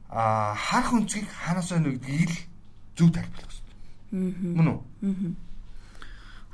а 0.09 0.55
харах 0.55 0.93
үнцгийг 0.95 1.27
ханаас 1.27 1.69
байна 1.69 1.91
гэдгийг 1.93 2.31
л 2.31 2.39
зөв 2.97 3.09
тайлбарлах 3.11 3.53
хэрэгтэй. 3.53 4.55
Мөн 4.55 4.67
үү? 4.71 5.35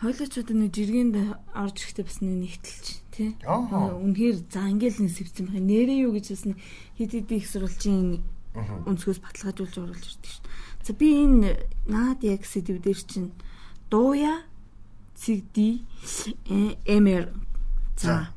Хойлоочууд 0.04 0.50
нэг 0.52 0.74
жиргэнд 0.74 1.16
орж 1.56 1.78
ирэхдээ 1.80 2.04
бас 2.04 2.20
нэг 2.20 2.36
нэгтэлж 2.44 2.88
тий. 3.14 3.30
Үнэхээр 3.48 4.38
за 4.52 4.68
ингээл 4.68 5.06
нэг 5.06 5.14
сэвцэн 5.16 5.46
байх. 5.48 5.64
Нэрээ 5.64 6.04
юу 6.04 6.12
гэж 6.18 6.26
бас 6.34 6.44
хэд 6.98 7.12
хэд 7.14 7.30
их 7.32 7.48
сурвалжийн 7.48 8.20
өнцгөөс 8.54 9.20
баталгаажуулж 9.24 9.76
оруулж 9.80 10.04
ирдэг 10.04 10.32
шүү. 10.34 10.44
За 10.84 10.94
би 10.94 11.24
энэ 11.24 11.64
наад 11.88 12.24
яг 12.28 12.44
сэдв 12.44 12.84
дээр 12.84 13.00
чинь 13.08 13.32
дууя 13.88 14.44
CD 15.16 15.80
MR 16.86 17.32
за. 17.96 18.36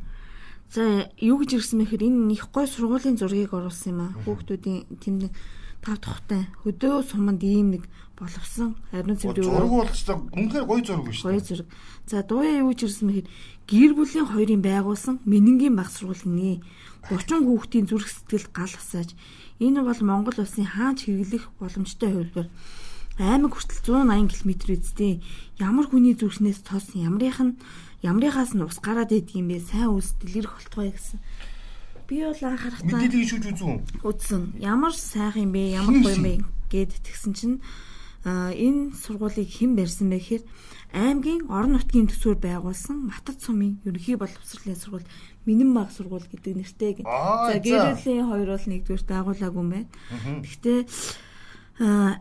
За. 0.71 1.11
Юу 1.19 1.43
гэж 1.43 1.59
ирсэн 1.59 1.83
мэхээр 1.83 2.07
энэ 2.07 2.38
их 2.38 2.47
гой 2.55 2.71
сургуулийн 2.71 3.19
зургийг 3.19 3.50
оруулсан 3.50 3.91
юм 3.91 4.00
аа. 4.07 4.15
Хүүхдүүдийн 4.23 4.87
тэнд 5.03 5.35
тав 5.83 5.99
тухтай 5.99 6.47
хөдөө 6.62 7.03
суманд 7.03 7.43
ийм 7.43 7.75
нэг 7.75 7.85
боловсон 8.19 8.75
харин 8.91 9.19
зураг 9.19 9.45
зураг 9.45 9.71
болгочтой 9.71 10.17
үнэхээр 10.35 10.67
гоё 10.67 10.83
зураг 10.87 11.05
биш 11.07 11.23
гоё 11.23 11.41
зураг. 11.41 11.67
За 12.07 12.23
дууя 12.23 12.62
юу 12.62 12.75
ч 12.75 12.87
ирсэн 12.87 13.07
мэхээр 13.11 13.29
гэр 13.71 13.93
бүлийн 13.95 14.26
хоёрын 14.31 14.62
байгуулсан 14.62 15.19
Менингийн 15.26 15.76
баг 15.76 15.91
сургуулийн 15.91 16.62
30 17.11 17.47
хүүхдийн 17.47 17.87
зүрх 17.87 18.11
сэтгэл 18.11 18.50
гал 18.50 18.75
асааж 18.75 19.15
энэ 19.61 19.81
бол 19.83 20.01
Монгол 20.05 20.37
улсын 20.43 20.67
хаач 20.67 21.07
хэрэглэх 21.07 21.51
боломжтой 21.61 22.11
хувилбар 22.13 22.49
аймаг 23.17 23.57
хүртэл 23.57 24.05
180 24.05 24.29
км 24.29 24.53
үздэй 24.77 25.15
ямар 25.57 25.89
хүний 25.89 26.13
зүрхнээс 26.13 26.61
тос 26.69 26.93
ямрынх 26.93 27.41
нь 27.41 27.57
ямрынхаас 28.05 28.53
нь 28.53 28.61
ус 28.61 28.77
гараад 28.85 29.13
идэг 29.17 29.41
юм 29.41 29.49
бэ? 29.49 29.65
Сайн 29.65 29.97
үс 29.97 30.13
дэлгэрэх 30.21 30.53
болтгой 30.53 30.93
гэсэн. 30.93 31.19
Би 32.05 32.21
бол 32.21 32.37
анхаарахтаа 32.37 33.01
мэдээлэл 33.01 33.31
шүүж 33.33 33.45
үзэн 33.57 33.73
үзсэн 34.05 34.43
ямар 34.61 34.93
сайхан 34.93 35.49
юм 35.49 35.53
бэ? 35.57 35.81
Ямар 35.81 35.97
гоё 36.05 36.13
юм 36.13 36.25
бэ 36.29 36.35
гэд 36.69 36.93
тэгсэн 37.01 37.33
чинь 37.33 37.57
энэ 38.29 38.93
сургуулийг 38.93 39.49
хэн 39.49 39.73
барьсан 39.81 40.13
бэ 40.13 40.21
гэхээр 40.21 40.45
аймгийн 40.97 41.53
орон 41.53 41.76
нутгийн 41.76 42.09
төсвөр 42.09 42.41
байгуулсан 42.41 42.97
Матад 43.12 43.45
сумын 43.45 43.76
ерөнхий 43.85 44.17
боловсролын 44.17 44.81
сургууль 44.81 45.09
Минэн 45.45 45.71
баг 45.76 45.93
сургууль 45.93 46.25
гэдэг 46.25 46.57
нэртэй 46.57 46.93
гин. 46.97 47.07
За 47.07 47.61
гэрээлийн 47.61 48.26
хоёр 48.33 48.49
бол 48.57 48.67
нэгдүгээр 48.73 49.05
байгуулаагүй 49.05 49.61
юм 49.61 49.71
байна. 49.76 49.93
Гэхдээ 50.41 50.81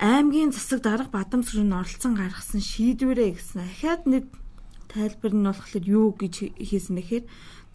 аймгийн 0.03 0.51
засаг 0.51 0.83
дарга 0.83 1.07
Бадамсрын 1.15 1.71
оролцсон 1.71 2.19
гаргасан 2.19 2.59
шийдвэрээ 2.59 3.39
гэсэн. 3.39 3.63
Ахаад 3.63 4.03
нэг 4.03 4.27
тайлбар 4.91 5.31
нь 5.31 5.47
болохоор 5.47 5.85
юу 5.87 6.11
гэж 6.11 6.59
хийсэн 6.59 6.99
бэхээр 6.99 7.25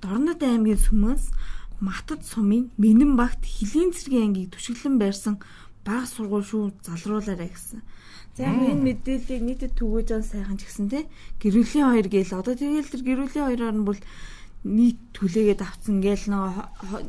Дорнод 0.05 0.41
аймгийн 0.45 0.77
сүмээс 0.77 1.33
Матад 1.81 2.29
сумын 2.29 2.69
Минэн 2.77 3.17
багт 3.17 3.41
Хилийн 3.41 3.97
цэргийн 3.97 4.37
ангийг 4.37 4.53
түшиглэн 4.53 5.01
байрсан 5.01 5.41
баг 5.81 6.05
сургууль 6.05 6.45
шүү 6.45 6.77
залруулаарай 6.85 7.49
гэсэн. 7.49 7.81
За 8.37 8.47
яг 8.47 8.59
энэ 8.63 8.85
мэдээллийг 8.87 9.43
нийтэд 9.43 9.73
түгээж 9.75 10.09
он 10.15 10.25
сайхан 10.25 10.59
ч 10.59 10.69
гэсэн 10.69 10.89
тий. 10.91 11.05
Гэрүүлийн 11.43 11.87
хоёр 11.91 12.09
гээл 12.09 12.39
одоо 12.39 12.55
тэгэл 12.55 12.87
тэр 12.87 13.03
гэрүүлийн 13.03 13.47
хоёроор 13.51 13.77
нь 13.77 13.89
бол 13.89 14.01
нийт 14.65 15.01
түлээгээд 15.17 15.61
авцсан 15.65 15.99
гээл 16.05 16.31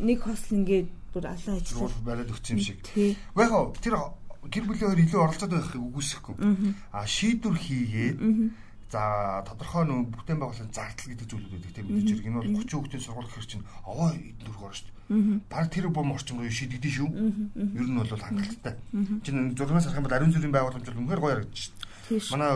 нэг 0.01 0.19
хосл 0.23 0.55
ингээд 0.55 0.89
бүр 1.11 1.25
алаа 1.29 1.55
ажиллах 1.59 1.93
бариад 2.01 2.31
өгсөн 2.31 2.55
юм 2.57 2.63
шиг. 2.63 2.79
Яг 2.87 3.75
тэр 3.83 3.95
гэр 4.49 4.65
бүлийн 4.65 4.89
хоёр 4.89 5.03
илүү 5.05 5.21
оролцоод 5.21 5.51
байхыг 5.53 5.83
үгүйсэхгүй. 5.83 6.35
А 6.95 7.05
шийдвэр 7.05 7.57
хийгээд 7.59 8.17
За 8.91 9.39
тодорхой 9.47 9.87
нөө 9.87 10.11
бүтээн 10.11 10.39
байгуулалтын 10.43 10.75
зардал 10.75 11.07
гэдэг 11.07 11.27
зүйлүүд 11.31 11.53
байдаг 11.55 11.71
тийм 11.71 11.87
мэдээж 11.87 12.11
хэрэг. 12.11 12.27
Энэ 12.27 12.39
бол 12.43 12.51
30 12.59 12.75
хүүхдийн 12.75 13.05
сургууль 13.07 13.29
гэхэр 13.31 13.47
чинь 13.47 13.65
овоо 13.87 14.11
дөрөв 14.11 14.67
орно 14.67 14.75
шүү 14.75 14.87
дээ. 14.91 15.39
Бараг 15.47 15.69
тэр 15.71 15.87
бом 15.87 16.11
орчин 16.11 16.43
руу 16.43 16.51
шийдэгдэн 16.51 16.91
шүү. 16.91 17.09
Ер 17.55 17.87
нь 17.87 17.95
бол 17.95 18.11
хангалттай. 18.11 18.75
Чинь 19.23 19.55
зургаас 19.55 19.87
харах 19.87 19.99
юм 20.03 20.05
бол 20.11 20.17
ариун 20.19 20.35
зүрийн 20.35 20.51
байгууламж 20.51 20.87
бол 20.91 20.99
үнэхээр 21.07 21.23
гоё 21.23 21.33
харагдаж 21.39 21.71
шүү. 21.71 22.35
Манай 22.35 22.51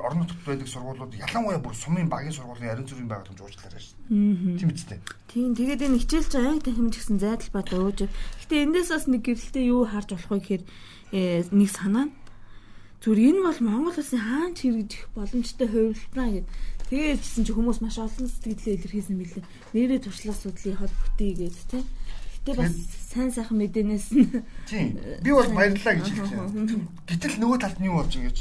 орон 0.00 0.18
нутгад 0.24 0.40
байдаг 0.48 0.68
сургуулиуд 0.72 1.12
ялангуяа 1.20 1.60
бүр 1.60 1.76
сумын 1.76 2.08
багийн 2.08 2.32
сургуулийн 2.32 2.72
ариун 2.72 2.88
зүрийн 2.88 3.10
байгууламж 3.12 3.40
уучлаарай 3.44 3.82
шүү. 3.84 4.00
Тийм 4.08 4.72
үстэй. 4.72 5.00
Тийм 5.28 5.52
тэгээд 5.52 5.84
энэ 5.84 6.00
хичээлж 6.00 6.32
байгаа 6.32 6.52
анги 6.56 6.64
тахимж 6.64 6.94
гэсэн 6.96 7.20
зайдал 7.20 7.52
бат 7.52 7.68
өөж. 7.76 8.08
Гэтэ 8.08 8.64
эндээс 8.64 8.88
бас 8.88 9.04
нэг 9.04 9.22
гэрэлтэй 9.28 9.64
юу 9.68 9.84
харж 9.84 10.16
болох 10.16 10.32
вэ 10.32 10.40
гэхээр 10.40 10.62
э, 11.12 11.44
нэг 11.52 11.68
санаа 11.68 12.08
нь 12.08 12.12
Зүр 13.04 13.20
энэ 13.20 13.44
бол 13.44 13.60
Монгол 13.60 14.00
улсын 14.00 14.16
хаанч 14.16 14.64
хэрэгжих 14.64 15.12
боломжтой 15.12 15.68
хувилбараа 15.68 16.40
гэд. 16.40 16.48
Тэгээд 16.88 17.20
чи 17.20 17.52
хүмүүс 17.52 17.84
маш 17.84 18.00
олон 18.00 18.24
сэтгэлээ 18.32 18.80
илэрхийлсэн 18.80 19.20
билээ. 19.20 19.44
Нэрээ 19.76 20.00
туршлага 20.00 20.40
судлын 20.40 20.80
холбогдъё 20.80 21.36
гэд 21.36 21.58
тий. 21.68 21.84
Гэтэ 21.84 22.52
бас 22.56 22.72
сайн 23.12 23.28
сайхан 23.28 23.60
мэдээнээс 23.60 24.08
нь 24.08 24.24
Тийм. 24.64 24.96
Би 25.20 25.36
бол 25.36 25.52
баярлалаа 25.52 25.94
гэж 26.00 26.08
хэлж 26.16 26.32
байна. 26.32 26.80
Гэтэл 27.04 27.36
нөгөө 27.44 27.58
талд 27.60 27.76
нь 27.76 27.88
юу 27.92 28.00
болж 28.00 28.12
ингэж. 28.16 28.38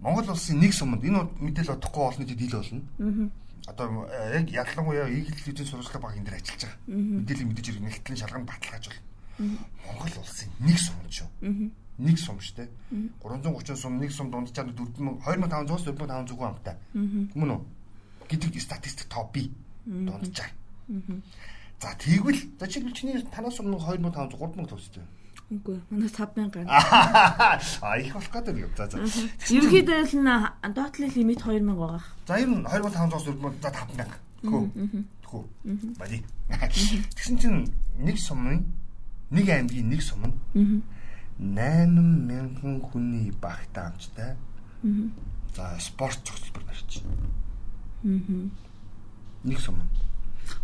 Монгол 0.00 0.32
улсын 0.32 0.56
нэг 0.56 0.72
суманд 0.72 1.04
энэ 1.04 1.20
мэдээлэл 1.36 1.76
одохгүй 1.76 2.00
олон 2.00 2.20
нийтэд 2.24 2.48
ил 2.48 2.56
болно. 2.56 3.28
Одоо 3.68 4.08
яг 4.08 4.48
ялангуяа 4.48 5.12
ийгэл 5.12 5.44
хэдийн 5.44 5.68
сурвалжлага 5.68 6.00
баг 6.00 6.16
энэ 6.16 6.32
дээр 6.32 6.40
ажиллаж 6.40 6.64
байгаа. 6.64 6.80
Мэдээлэл 6.96 7.44
мэдээж 7.44 7.66
ирэх 7.76 7.84
нэгтлэн 7.84 8.20
шалган 8.24 8.48
баталгааж 8.48 8.84
бол. 8.88 9.00
Монгол 9.84 10.16
улсын 10.16 10.48
нэг 10.64 10.80
суманд 10.80 11.12
шүү 11.12 11.28
нэг 11.98 12.18
сум 12.18 12.40
штэ 12.40 12.68
330 13.22 13.76
сум 13.76 13.98
нэг 13.98 14.12
сум 14.12 14.30
дунджаар 14.30 14.68
4000 14.68 15.22
2500-аас 15.24 15.82
4500 15.84 16.36
хүн 16.36 16.48
амтай. 16.50 16.76
Мөн 16.92 17.50
үү? 17.56 17.60
гэдэг 18.28 18.60
статистик 18.60 19.08
тоо 19.08 19.30
би 19.32 19.52
дунджаар. 19.86 20.50
За 21.80 21.94
тэгвэл 21.98 22.40
за 22.58 22.66
чи 22.68 22.80
чиний 22.92 23.22
танаас 23.30 23.60
өмнө 23.60 23.78
2500 23.78 24.32
3000 24.32 24.66
төгсдөө. 24.70 25.04
Үгүй 25.46 25.78
манай 25.90 26.08
5000 26.08 26.50
гар. 26.50 26.66
А 27.82 27.98
их 28.00 28.12
болох 28.14 28.32
гэдэг 28.32 28.56
юм. 28.58 28.70
За 28.76 28.88
за. 28.90 28.98
Ерөнхийдөө 29.52 29.98
л 30.10 30.72
доотлын 30.74 31.12
лимит 31.14 31.40
2000 31.44 31.76
байгаа. 31.76 32.02
За 32.26 32.38
ер 32.40 32.48
нь 32.48 32.64
2500-аас 32.64 33.24
4000 33.28 33.62
за 33.62 33.70
5000. 33.70 34.10
Хөө. 34.46 34.64
Хөө. 35.26 35.44
Бади. 36.00 36.24
Тэгсэн 36.48 37.38
чинь 37.38 37.68
нэг 37.98 38.18
сумын 38.18 38.64
нэг 39.30 39.46
аймгийн 39.50 39.90
нэг 39.90 40.02
сум 40.02 40.24
нь 40.26 40.82
8000 41.38 42.80
хүний 42.80 43.32
багтаа 43.40 43.92
амжтай. 43.92 44.36
Аа. 44.82 45.10
За 45.54 45.76
спорт 45.80 46.20
цогцлбор 46.24 46.64
барьж 46.64 47.02
байна. 47.02 47.28
Аа. 48.04 48.50
Нэг 49.44 49.60
сум. 49.60 49.76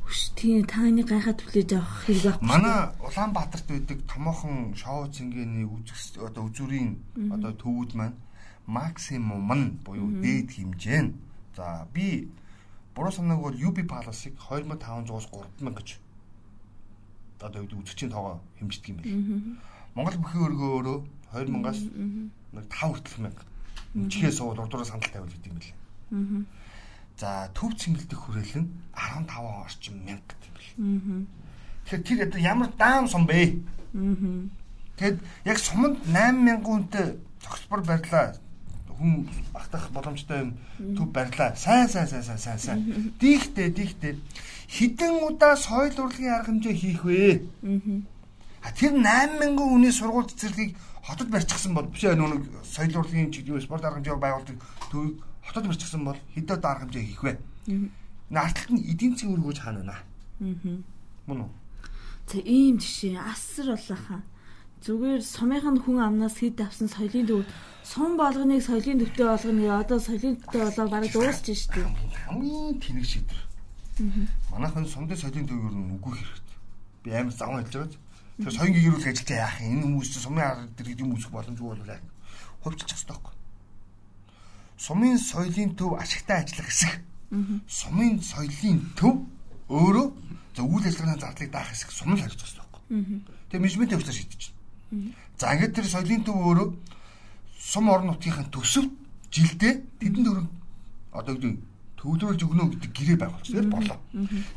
Үш 0.06 0.30
тийм 0.38 0.64
тааны 0.64 1.02
гайхаад 1.02 1.42
хүлээж 1.42 1.70
авах 1.76 2.06
хэрэг 2.06 2.24
байхгүй. 2.24 2.48
Манай 2.48 2.78
Улаанбаатарт 3.02 3.66
байдаг 3.68 3.98
томоохон 4.06 4.74
шоу 4.78 5.08
цэнгэний 5.10 5.66
үзэс 5.66 6.20
одоо 6.22 6.46
үзүүрийн 6.48 6.90
одоо 7.34 7.52
төвүүд 7.52 7.92
маань 7.98 8.16
максимум 8.66 9.50
нь 9.52 9.76
буюу 9.84 10.08
дээд 10.22 10.54
хэмжээ 10.54 11.00
нь. 11.02 11.16
За 11.56 11.86
би 11.92 12.30
буруу 12.94 13.12
санааг 13.12 13.40
бол 13.40 13.56
UB 13.56 13.78
Palace-ыг 13.88 14.34
2500-аас 14.38 15.26
3000 15.60 15.74
гэж 15.76 15.88
одоо 17.40 17.62
үзэгчийн 17.66 18.12
тоогоо 18.12 18.40
хэмждэг 18.58 18.88
юм 18.88 18.96
байна. 18.96 19.71
Монгол 19.94 20.18
бүхий 20.24 20.40
өргөө 20.40 20.70
өөрөө 20.76 20.98
2000-аас 21.32 21.80
нэг 22.52 22.64
5 22.68 22.92
хүртэл 22.92 23.22
мянга 23.24 23.44
чихээ 24.08 24.32
суул 24.32 24.56
урдуураас 24.56 24.90
хандлт 24.92 25.12
тавил 25.12 25.28
гэдэг 25.28 25.52
юм 25.52 25.58
билээ. 25.60 25.76
За 27.20 27.48
төв 27.52 27.76
цэнгэлдэх 27.76 28.20
хүрээлэн 28.20 28.66
15 28.96 29.28
орчим 29.36 29.96
мянга 30.04 30.34
билээ. 30.40 31.26
Тэгэхээр 31.88 32.02
тэр 32.08 32.20
одоо 32.28 32.40
ямар 32.40 32.70
даам 32.78 33.08
сум 33.08 33.26
бэ? 33.28 33.60
Тэгэд 34.96 35.18
яг 35.44 35.58
суманд 35.60 36.00
8000 36.08 36.64
хүнтэй 36.64 37.06
зохицбор 37.44 37.80
барьлаа 37.84 38.32
хүн 38.96 39.28
багтах 39.52 39.90
боломжтой 39.90 40.38
юм 40.40 40.50
төв 40.96 41.12
барьлаа. 41.12 41.56
Сайн 41.56 41.88
сайн 41.88 42.06
сайн 42.08 42.22
сайн 42.22 42.38
сайн 42.38 42.58
сайн. 42.58 42.80
Дийхтэй 43.20 43.68
дийхтэй 43.72 44.16
хідэн 44.68 45.26
удаа 45.26 45.56
соёл 45.56 45.92
урлагийн 46.00 46.32
арга 46.32 46.48
хэмжээ 46.48 46.74
хийх 46.76 47.04
вэ? 47.04 47.42
Тэр 48.62 48.94
8000 48.94 49.58
хүний 49.58 49.90
сургууль 49.92 50.30
цэцэрлэгийг 50.30 50.76
хотод 51.02 51.28
барьчихсан 51.28 51.74
бол 51.74 51.90
биш 51.90 52.06
нүг 52.06 52.46
соёл 52.62 53.02
урлагийн 53.02 53.32
чиг 53.34 53.46
юу 53.50 53.60
спорт 53.60 53.84
арга 53.84 53.98
хэмжээ 53.98 54.22
байгуулдаг 54.22 54.56
төвийг 54.90 55.18
хотод 55.42 55.66
барьчихсан 55.66 56.04
бол 56.06 56.18
хэдэн 56.34 56.62
арга 56.62 56.86
хэмжээ 56.86 57.02
хийх 57.02 57.22
вэ? 57.26 57.38
Наарталт 58.30 58.70
нь 58.70 58.86
эдийн 58.86 59.18
засгийн 59.18 59.34
үр 59.34 59.42
хөвж 59.50 59.58
хаана 59.58 59.82
байна? 59.82 59.98
Аа. 59.98 60.78
Мөн 61.26 61.38
үү? 61.42 61.50
За 62.30 62.38
ийм 62.38 62.78
жишээ 62.78 63.18
асар 63.18 63.74
болоохан. 63.74 64.22
Зүгээр 64.82 65.22
сумынхан 65.22 65.78
хүн 65.82 65.98
амнаас 65.98 66.38
хэд 66.38 66.62
авсан 66.62 66.86
соёлын 66.86 67.26
төв 67.26 67.46
сум 67.82 68.14
болгоныг 68.18 68.62
соёлын 68.62 68.98
төвтэй 69.02 69.26
болгоно 69.26 69.78
одоо 69.78 69.98
соёлын 69.98 70.38
төвтэй 70.38 70.62
болоод 70.62 70.90
бараг 70.90 71.10
дуусч 71.10 71.46
штеп. 71.54 71.86
Хамгийн 72.26 72.78
тэнэг 72.82 73.06
шийдвэр. 73.06 73.42
Манайхан 74.50 74.86
сумдын 74.86 75.18
соёлын 75.18 75.46
төв 75.46 75.58
юу 75.58 75.70
нүггүй 75.70 76.14
хэрэгтэй. 76.18 76.58
Би 77.02 77.10
амар 77.14 77.34
заван 77.34 77.62
хэлж 77.62 77.74
байгаа. 77.74 78.11
Тэгэхээр 78.42 78.58
соёлын 78.58 78.74
гэрүүл 78.74 79.06
ажиллаж 79.06 79.30
яах 79.30 79.56
юм? 79.62 79.70
Энэ 79.70 79.82
хүмүүс 79.86 80.08
чинь 80.10 80.24
сумын 80.26 80.42
арга 80.42 80.66
дээр 80.74 80.88
гэдэг 80.90 81.04
юм 81.06 81.14
үүсэх 81.14 81.30
боломжгүй 81.30 81.68
бол 81.70 81.86
яах? 81.86 82.02
Хувьчилчих 82.66 82.98
хэрэгтэй 82.98 83.14
байхгүй. 83.14 83.34
Сумын 84.82 85.18
соёлын 85.22 85.70
төв 85.78 85.90
ашигтай 85.94 86.36
ажиллах 86.42 86.66
хэсэг. 86.66 86.92
Сумын 87.70 88.18
соёлын 88.18 88.78
төв 88.98 89.14
өөрөө 89.70 90.06
за 90.58 90.62
үйл 90.66 90.82
ажиллагааны 90.90 91.22
зардлыг 91.22 91.50
даах 91.54 91.70
хэсэг 91.70 91.90
сум 91.94 92.12
л 92.12 92.18
хариуцах 92.18 92.50
хэрэгтэй 92.50 92.66
байхгүй. 92.66 92.82
Тэгээ 93.46 93.62
менежментийн 93.62 93.98
хвчлаар 94.02 94.18
шийдэж 94.18 94.42
байна. 94.90 95.14
За 95.38 95.54
ингээд 95.54 95.76
тэр 95.78 95.86
соёлын 95.86 96.22
төв 96.26 96.36
өөрөө 96.42 96.68
сум 97.62 97.86
орон 97.94 98.10
нутгийн 98.10 98.50
төсөв 98.50 98.90
жилдээ 99.30 99.72
тэдэн 100.02 100.24
төгрөг 100.26 100.48
одоо 101.14 101.34
гэдэг 101.38 101.54
төвлөрүүлж 102.02 102.42
өгнө 102.42 102.64
гэдэг 102.74 102.90
гэрээ 102.90 103.18
байгуулж 103.22 103.48
тэгэл 103.48 103.70
болоо. 103.70 103.98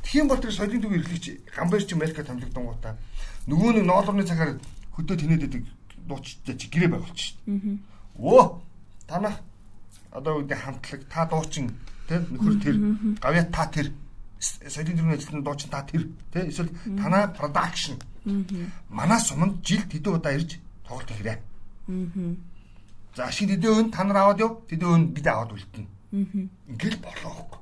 Тэгхийн 0.02 0.28
бол 0.28 0.42
тэр 0.42 0.52
соёлын 0.52 0.82
төв 0.82 0.94
эрхлэгч 0.98 1.26
гамбайрч 1.54 1.94
Америка 1.94 2.26
томилогдсон 2.26 2.66
гутаа 2.66 2.98
нөгөө 3.48 3.72
нэг 3.78 3.86
ноолорны 3.86 4.24
цагаар 4.26 4.58
хөдөө 4.96 5.16
тэнээд 5.22 5.46
идэг 5.48 5.64
дуучтай 6.08 6.56
чи 6.58 6.68
гэрээ 6.70 6.90
байгуулж 6.94 7.20
шин. 7.20 7.82
Өө 8.18 8.44
танах 9.08 9.42
одоо 10.12 10.42
үгүй 10.42 10.58
хамтлаг 10.58 11.02
та 11.10 11.26
дуучин 11.26 11.74
тэр 12.08 12.26
нөхөр 12.30 12.56
тэр 12.62 12.76
гавья 13.22 13.44
та 13.52 13.66
тэр. 13.70 13.92
Соёлын 14.40 14.98
төрний 14.98 15.16
ажилтны 15.18 15.42
дуучин 15.42 15.70
та 15.70 15.82
тэр 15.86 16.10
тий 16.34 16.50
эсвэл 16.50 16.70
танаа 16.98 17.34
production. 17.34 17.98
Манай 18.90 19.20
суманд 19.20 19.62
жилд 19.66 19.92
хэдэн 19.92 20.14
удаа 20.16 20.34
ирж 20.34 20.58
тоглолт 20.88 21.10
хийрээ. 21.10 21.40
За 23.16 23.26
ашиг 23.26 23.50
тэдэн 23.50 23.90
өн 23.90 23.92
та 23.92 24.04
нар 24.04 24.18
аваад 24.18 24.40
яв? 24.40 24.52
Тэдэн 24.70 24.90
өн 24.90 25.04
бид 25.14 25.28
аваад 25.28 25.54
үлдэнэ. 25.54 25.88
Ингээл 26.70 27.00
болоо. 27.02 27.62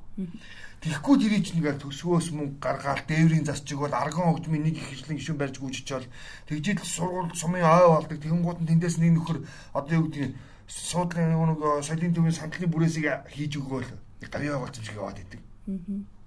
Тэгэхгүй 0.84 1.16
тэрий 1.16 1.40
чинь 1.40 1.64
ингээд 1.64 1.80
төсвөөс 1.80 2.28
мөнгө 2.36 2.60
гаргаал 2.60 3.00
дээврийн 3.08 3.48
засчиг 3.48 3.80
бол 3.80 3.96
арган 3.96 4.36
хөгжмийн 4.36 4.68
нэг 4.68 4.76
их 4.76 4.92
хишлэн 4.92 5.16
гişүн 5.16 5.40
барьж 5.40 5.56
гүйчичээл 5.56 6.12
тэгжил 6.44 6.84
сургууль 6.84 7.32
сумын 7.32 7.64
ой 7.64 7.88
болдог 7.88 8.20
тэгэнгუут 8.20 8.60
нь 8.60 8.68
тэндээс 8.68 9.00
нэг 9.00 9.16
нөхөр 9.16 9.38
одоо 9.72 9.94
юу 9.96 10.12
гэдгийг 10.12 10.36
суудлын 10.68 11.32
нэг 11.32 11.60
соёлын 11.88 12.12
төвийн 12.12 12.36
сандлын 12.36 12.68
бүрээсийг 12.68 13.08
хийж 13.32 13.52
өгөөл 13.64 13.88
гавьяа 14.28 14.60
болчих 14.60 14.84
шиг 14.84 15.00
яваад 15.00 15.24
идэг. 15.24 15.40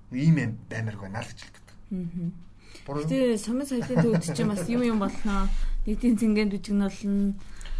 Ийм 0.10 0.38
юм 0.42 0.52
баймарг 0.66 1.06
байна 1.06 1.22
л 1.22 1.30
гэж 1.30 1.40
хэлдэг. 1.46 1.68
Тэгээ 3.14 3.38
сумын 3.38 3.70
соёлын 3.70 4.02
төвд 4.02 4.26
чинь 4.26 4.50
бас 4.50 4.66
юм 4.66 4.82
юм 4.82 4.98
болноо. 4.98 5.46
Нийтийн 5.86 6.18
цэнгэнд 6.18 6.58
үжигн 6.58 6.82
болно 6.82 7.38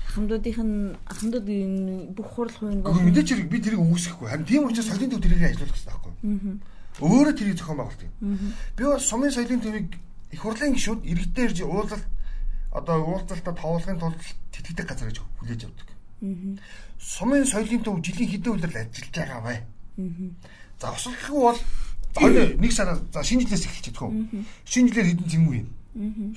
ахмадуудынх 0.08 0.60
нь 0.64 0.96
ахмадууд 1.12 1.48
бүх 2.16 2.28
хурал 2.32 2.56
хувийн 2.56 2.82
гол 2.82 3.04
мэдээч 3.04 3.30
хэрэг 3.30 3.50
би 3.52 3.60
тэрийг 3.60 3.82
үүсэхгүй 3.84 4.28
харин 4.32 4.48
тийм 4.48 4.64
учраас 4.66 4.88
соёлын 4.88 5.12
төв 5.12 5.22
тэрийг 5.22 5.44
ажиллуулах 5.44 5.76
хэрэгтэй 5.76 5.94
байхгүй. 5.94 6.14
Өөрөө 6.98 7.34
тэрийг 7.38 7.58
зохион 7.60 7.78
байгуулт 7.78 8.02
юм. 8.08 8.14
Би 8.78 8.84
бас 8.88 9.04
сумын 9.06 9.32
соёлын 9.32 9.62
төвийг 9.62 9.90
их 10.32 10.42
хурлын 10.42 10.74
гишүүд 10.74 11.02
иргэдээр 11.06 11.52
ирж 11.52 11.60
уулзалт 11.62 12.06
одоо 12.72 12.98
уулзалтаа 13.06 13.54
тоолохын 13.54 14.00
тулд 14.00 14.20
тэтгэдэг 14.52 14.88
газар 14.88 15.08
гэж 15.12 15.20
хүлээж 15.40 15.62
авдаг. 15.68 15.90
Сумын 16.98 17.46
соёлын 17.46 17.84
төв 17.84 18.02
жилийн 18.02 18.32
хэдэн 18.32 18.52
үйлрэл 18.54 18.82
ажиллаж 18.82 19.14
байгаа 19.14 19.42
бай. 19.46 19.58
За 20.82 20.92
усалгүй 20.92 21.42
бол 21.42 21.60
нэг 22.58 22.72
сар 22.74 22.98
за 23.14 23.24
шинэ 23.24 23.46
жилээс 23.46 23.66
чадах 23.86 24.10
уу? 24.10 24.14
Шинэ 24.66 24.90
жилээр 24.90 25.10
хэдэн 25.14 25.30
зэм 25.30 25.46
үе. 25.48 25.62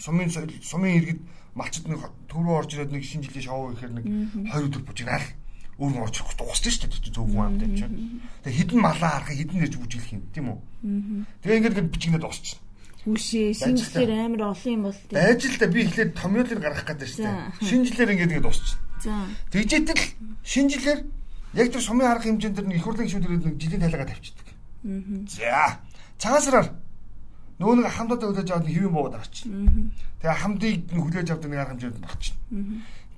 Сумын 0.01 0.29
сумын 0.61 0.97
иргэд 1.01 1.21
малчд 1.61 1.85
нэг 1.85 2.01
төв 2.33 2.41
рүү 2.41 2.57
орж 2.57 2.71
ирээд 2.73 2.95
нэг 2.97 3.05
шинэ 3.05 3.29
жилийн 3.29 3.45
шоу 3.45 3.77
ихээр 3.77 3.93
нэг 4.01 4.05
20 4.49 4.73
өдөр 4.73 4.83
бужигнаал 4.89 5.29
өөр 5.81 5.93
нь 5.97 6.05
орчих 6.05 6.29
дуусна 6.37 6.73
шүү 6.73 6.89
дээ 6.89 7.13
зөвхөн 7.17 7.45
амт 7.45 7.65
юм 7.65 7.73
чинь. 7.77 8.21
Тэгээ 8.45 8.59
хідэн 8.65 8.81
малаа 8.81 9.21
харах 9.21 9.33
хідэн 9.33 9.59
нэрж 9.65 9.75
бүжиглэх 9.81 10.13
юм 10.13 10.23
тийм 10.33 10.47
үү? 10.53 10.59
Тэгээ 11.41 11.59
ингээд 11.61 11.93
бичигнээд 11.93 12.25
дуусчихна. 12.25 12.61
Хүшээ 13.01 13.57
шинжилгээр 13.57 14.13
амар 14.13 14.53
олон 14.53 14.73
юм 14.77 14.83
бол 14.85 15.01
тийм. 15.09 15.17
Байж 15.17 15.41
л 15.49 15.57
да 15.57 15.67
би 15.73 15.81
эхлээд 15.89 16.13
томьёолыг 16.21 16.61
гаргах 16.61 16.85
гэдэг 16.85 17.09
шүү 17.09 17.25
дээ. 17.25 17.65
Шинжилгээр 17.65 18.13
ингээд 18.13 18.33
ингээд 18.37 18.45
дуусчихна. 18.45 18.81
За. 19.01 19.13
Тэгжээтэл 19.57 20.05
шинжилгээр 20.45 21.01
яг 21.57 21.69
тэр 21.73 21.81
сумын 21.81 22.13
арга 22.13 22.29
хэмжээнд 22.29 22.57
дэр 22.61 22.77
их 22.77 22.85
хурлын 22.85 23.09
гишүүд 23.09 23.25
ирээд 23.25 23.47
нэг 23.49 23.57
жилийн 23.57 23.83
тайлгаа 23.89 24.05
тавьчихдаг. 24.05 24.49
За. 25.33 25.81
Цагаасраар 26.21 26.69
нөгөө 27.61 27.77
нэг 27.77 27.93
хамтдаа 27.93 28.29
хүлээж 28.33 28.51
аваад 28.51 28.69
хэвэн 28.73 28.95
буугаад 28.97 29.17
авчихна. 29.21 29.93
Тэгээ 30.25 30.41
хамтыг 30.41 30.73
хүлээж 30.97 31.29
авдаг 31.29 31.51
нэг 31.53 31.61
арга 31.61 31.73
хэмжээнд 31.77 32.01
багчна. 32.01 32.37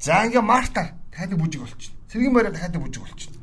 За 0.03 0.27
ингээ 0.27 0.43
мартаар 0.43 0.89
дахиад 1.15 1.39
бүжиг 1.39 1.63
болчихно. 1.63 1.97
Сэргийн 2.11 2.35
байраа 2.35 2.51
дахиад 2.51 2.75
бүжиг 2.83 3.07
болчихно. 3.07 3.39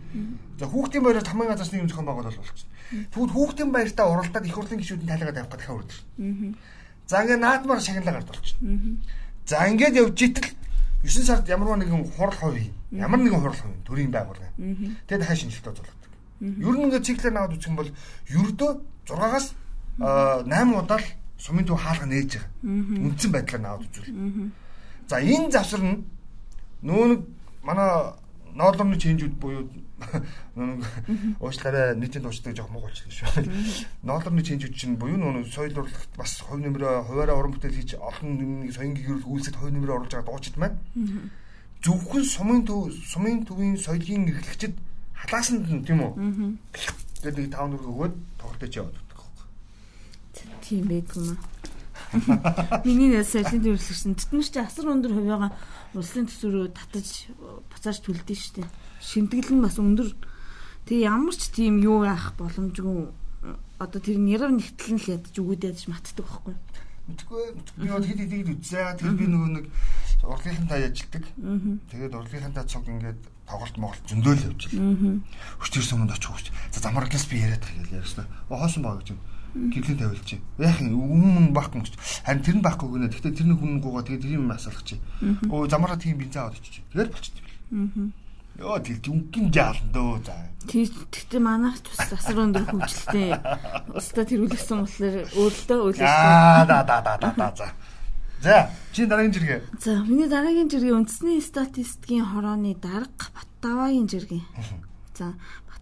За 0.60 0.66
хүүхдийн 0.68 1.04
байраа 1.04 1.24
тамгийн 1.24 1.50
газраас 1.56 1.72
нэг 1.72 1.82
юм 1.82 1.90
зохион 1.90 2.08
байгуулалт 2.12 2.36
болчихно. 2.36 2.70
Тэгвэл 3.16 3.32
хүүхдийн 3.32 3.72
байртаа 3.72 4.06
уралдаад 4.12 4.46
их 4.46 4.56
хурлын 4.60 4.82
гишүүдийн 4.84 5.08
тайлгаа 5.08 5.36
тавих 5.40 5.52
гэдэг 5.56 5.72
үрдэрнэ. 5.72 6.56
За 7.08 7.24
ингээ 7.24 7.40
наадмаар 7.40 7.80
шагналаа 7.80 8.14
гард 8.20 8.30
болчихно. 8.36 9.00
За 9.48 9.64
ингээд 9.72 9.96
явж 10.04 10.20
итэл 10.20 10.52
9 11.00 11.24
сард 11.24 11.48
ямар 11.48 11.80
нэгэн 11.80 12.12
хурал 12.12 12.36
хувь 12.36 12.60
ямар 12.92 13.20
нэгэн 13.24 13.40
хурал 13.40 13.56
хувь 13.56 13.80
төрийн 13.88 14.12
байгууллага. 14.12 14.52
Тэгээ 15.08 15.22
дахиад 15.24 15.40
шинжилгээ 15.40 15.74
зулгадаг. 15.80 16.12
Ер 16.44 16.76
нь 16.76 16.84
ингээ 16.92 17.08
циклээр 17.08 17.34
наваад 17.34 17.56
үчих 17.56 17.72
юм 17.72 17.80
бол 17.80 17.92
ердөө 18.28 18.72
6-аас 19.08 19.48
8 20.00 20.80
удаа 20.80 21.00
л 21.00 21.08
сумын 21.38 21.66
төв 21.68 21.80
хаалга 21.80 22.08
нээж 22.08 22.40
байгаа. 22.40 22.50
Үндсэн 22.64 23.32
байдлаар 23.32 23.64
наваад 23.64 23.88
үзүүл. 23.88 24.52
За 25.08 25.20
энэ 25.20 25.52
завсар 25.52 25.84
нь 25.84 26.04
нэг 26.84 27.28
манай 27.64 28.16
ноолорны 28.56 28.98
ченжүүд 28.98 29.36
буюу 29.40 29.68
нэг 30.56 30.84
уучлаарай 31.40 31.96
нийтийн 31.96 32.24
туучдаг 32.24 32.56
жоох 32.56 32.72
могуулч 32.72 33.04
гэж 33.04 33.28
байна. 33.36 33.52
Ноолорны 34.04 34.44
ченжүүд 34.44 34.76
чинь 34.76 34.96
буюу 34.96 35.20
нөө 35.20 35.52
соёл 35.52 35.84
урлагт 35.84 36.12
бас 36.16 36.40
хувь 36.40 36.64
нэмрээ 36.64 37.04
хуваараа 37.08 37.36
уран 37.36 37.54
бүтээл 37.56 37.76
хийж 37.76 38.00
олон 38.00 38.64
нэг 38.64 38.72
соёлын 38.72 38.96
гэрүүл 38.96 39.28
үйлсэд 39.28 39.60
хувь 39.60 39.76
нэмрээ 39.76 39.96
оруулж 39.96 40.14
байгаа 40.16 40.32
дуучид 40.32 40.56
маань 40.56 40.80
зөвхөн 41.84 42.24
сумын 42.24 42.64
төв 42.64 42.92
сумын 43.12 43.44
төвийн 43.44 43.76
соёлын 43.76 44.32
эрхлэгчид 44.32 44.76
халаасанд 45.20 45.68
нь 45.68 45.84
тийм 45.84 46.00
үү? 46.04 46.14
гэдэг 47.24 47.52
тав 47.52 47.68
нүрг 47.68 47.84
өгөөд 47.92 48.16
тоглолтож 48.40 48.72
яваад 48.80 49.09
Тийм 50.64 50.88
байдгүй 50.92 51.24
маа. 51.34 51.40
Миний 52.86 53.12
нэг 53.14 53.28
соёлын 53.28 53.62
төвлөрсөн. 53.62 54.18
Тэтгэмж 54.18 54.48
чи 54.50 54.60
асар 54.62 54.90
өндөр 54.90 55.14
хувьяага 55.14 55.54
улсын 55.94 56.26
төсвөрөө 56.26 56.74
татаж 56.74 57.30
буцааж 57.70 57.98
төлдөө 58.02 58.38
штэ. 58.38 58.66
Шимтгэл 59.04 59.54
нь 59.54 59.62
бас 59.62 59.78
өндөр. 59.78 60.10
Тэгээ 60.90 61.06
ямар 61.06 61.36
ч 61.38 61.54
тийм 61.54 61.84
юу 61.86 62.02
яах 62.08 62.34
боломжгүй. 62.40 63.14
Одоо 63.78 64.00
тэр 64.02 64.18
нэрв 64.18 64.50
нэгтэл 64.50 64.98
нь 64.98 65.02
л 65.06 65.12
ядаж 65.22 65.36
өгөөд 65.38 65.68
ядаж 65.70 65.86
матдаг 65.86 66.26
байхгүй. 66.26 66.56
Мэдгүй 67.10 67.44
би 67.78 67.88
бол 67.90 68.06
хэд 68.06 68.20
хэд 68.26 68.50
үзээ. 68.58 68.98
Тэр 68.98 69.14
би 69.14 69.26
нөгөө 69.30 69.50
нэг 69.54 69.66
урлагийнхантай 70.26 70.90
ажилладаг. 70.90 71.24
Тэгээд 71.94 72.14
урлагийнхантай 72.18 72.66
цог 72.66 72.86
ингээд 72.90 73.22
тоглолт 73.50 73.78
моголт 73.78 74.04
зөндөөл 74.06 74.46
явж 74.50 74.62
байна. 74.74 75.22
Өчтөр 75.62 75.86
суманд 75.86 76.14
очих 76.14 76.30
хүч. 76.30 76.46
За 76.70 76.86
замарглаас 76.86 77.26
би 77.30 77.42
яриад 77.42 77.66
байгаа 77.66 77.86
гэж 77.86 77.94
ярьсан. 77.98 78.26
Хоосон 78.50 78.84
баг 78.86 79.02
гэж 79.02 79.18
гэрлэн 79.56 79.98
тавиулж 79.98 80.26
чинь. 80.26 80.44
Яах 80.58 80.80
юм 80.82 81.00
өмнө 81.00 81.54
байхгүй 81.56 81.82
гэж. 81.82 81.96
Харин 82.26 82.44
тэр 82.44 82.56
нь 82.60 82.66
байхгүй 82.66 82.88
гэнэ. 82.90 83.10
Гэхдээ 83.10 83.34
тэрний 83.38 83.58
хүн 83.58 83.82
гуугаа 83.82 84.04
тэгээ 84.06 84.24
тэр 84.24 84.36
юм 84.38 84.52
асуулах 84.54 84.84
чинь. 84.86 85.02
Өө 85.50 85.70
замаараа 85.70 85.98
тийм 85.98 86.18
бензин 86.22 86.42
аваад 86.46 86.58
очиж. 86.60 86.82
Тэгэл 86.94 87.14
болчихсон. 87.14 88.14
Йоо 88.60 88.78
тэгэл 88.84 89.04
дүнгийн 89.06 89.48
жаалан 89.56 89.90
дөө 89.96 90.18
за. 90.28 90.36
Тэгтээ 90.68 91.40
манайх 91.40 91.80
ч 91.80 91.96
бас 91.96 92.12
асар 92.12 92.44
өндөр 92.44 92.66
хөгжилтэй. 92.68 93.32
Устаа 93.96 94.26
тэрүүлсэн 94.28 94.78
болохоор 94.84 95.16
өөрлөлтөө 95.32 95.80
өөлөж. 95.80 96.04
Аа 96.04 96.68
да 96.68 96.84
да 96.84 97.00
да 97.00 97.16
да 97.16 97.32
да 97.40 97.48
за. 97.56 97.72
За, 98.44 98.70
чи 98.92 99.06
дараагийн 99.06 99.34
жиргээ. 99.34 99.62
За, 99.80 100.04
миний 100.04 100.28
дараагийн 100.28 100.72
жиргээ 100.72 100.96
үндэсний 100.96 101.40
статистикийн 101.44 102.24
хорооны 102.24 102.76
дарга 102.76 103.28
Баттавагийн 103.36 104.08
жиргээ. 104.08 104.44
За, 105.20 105.36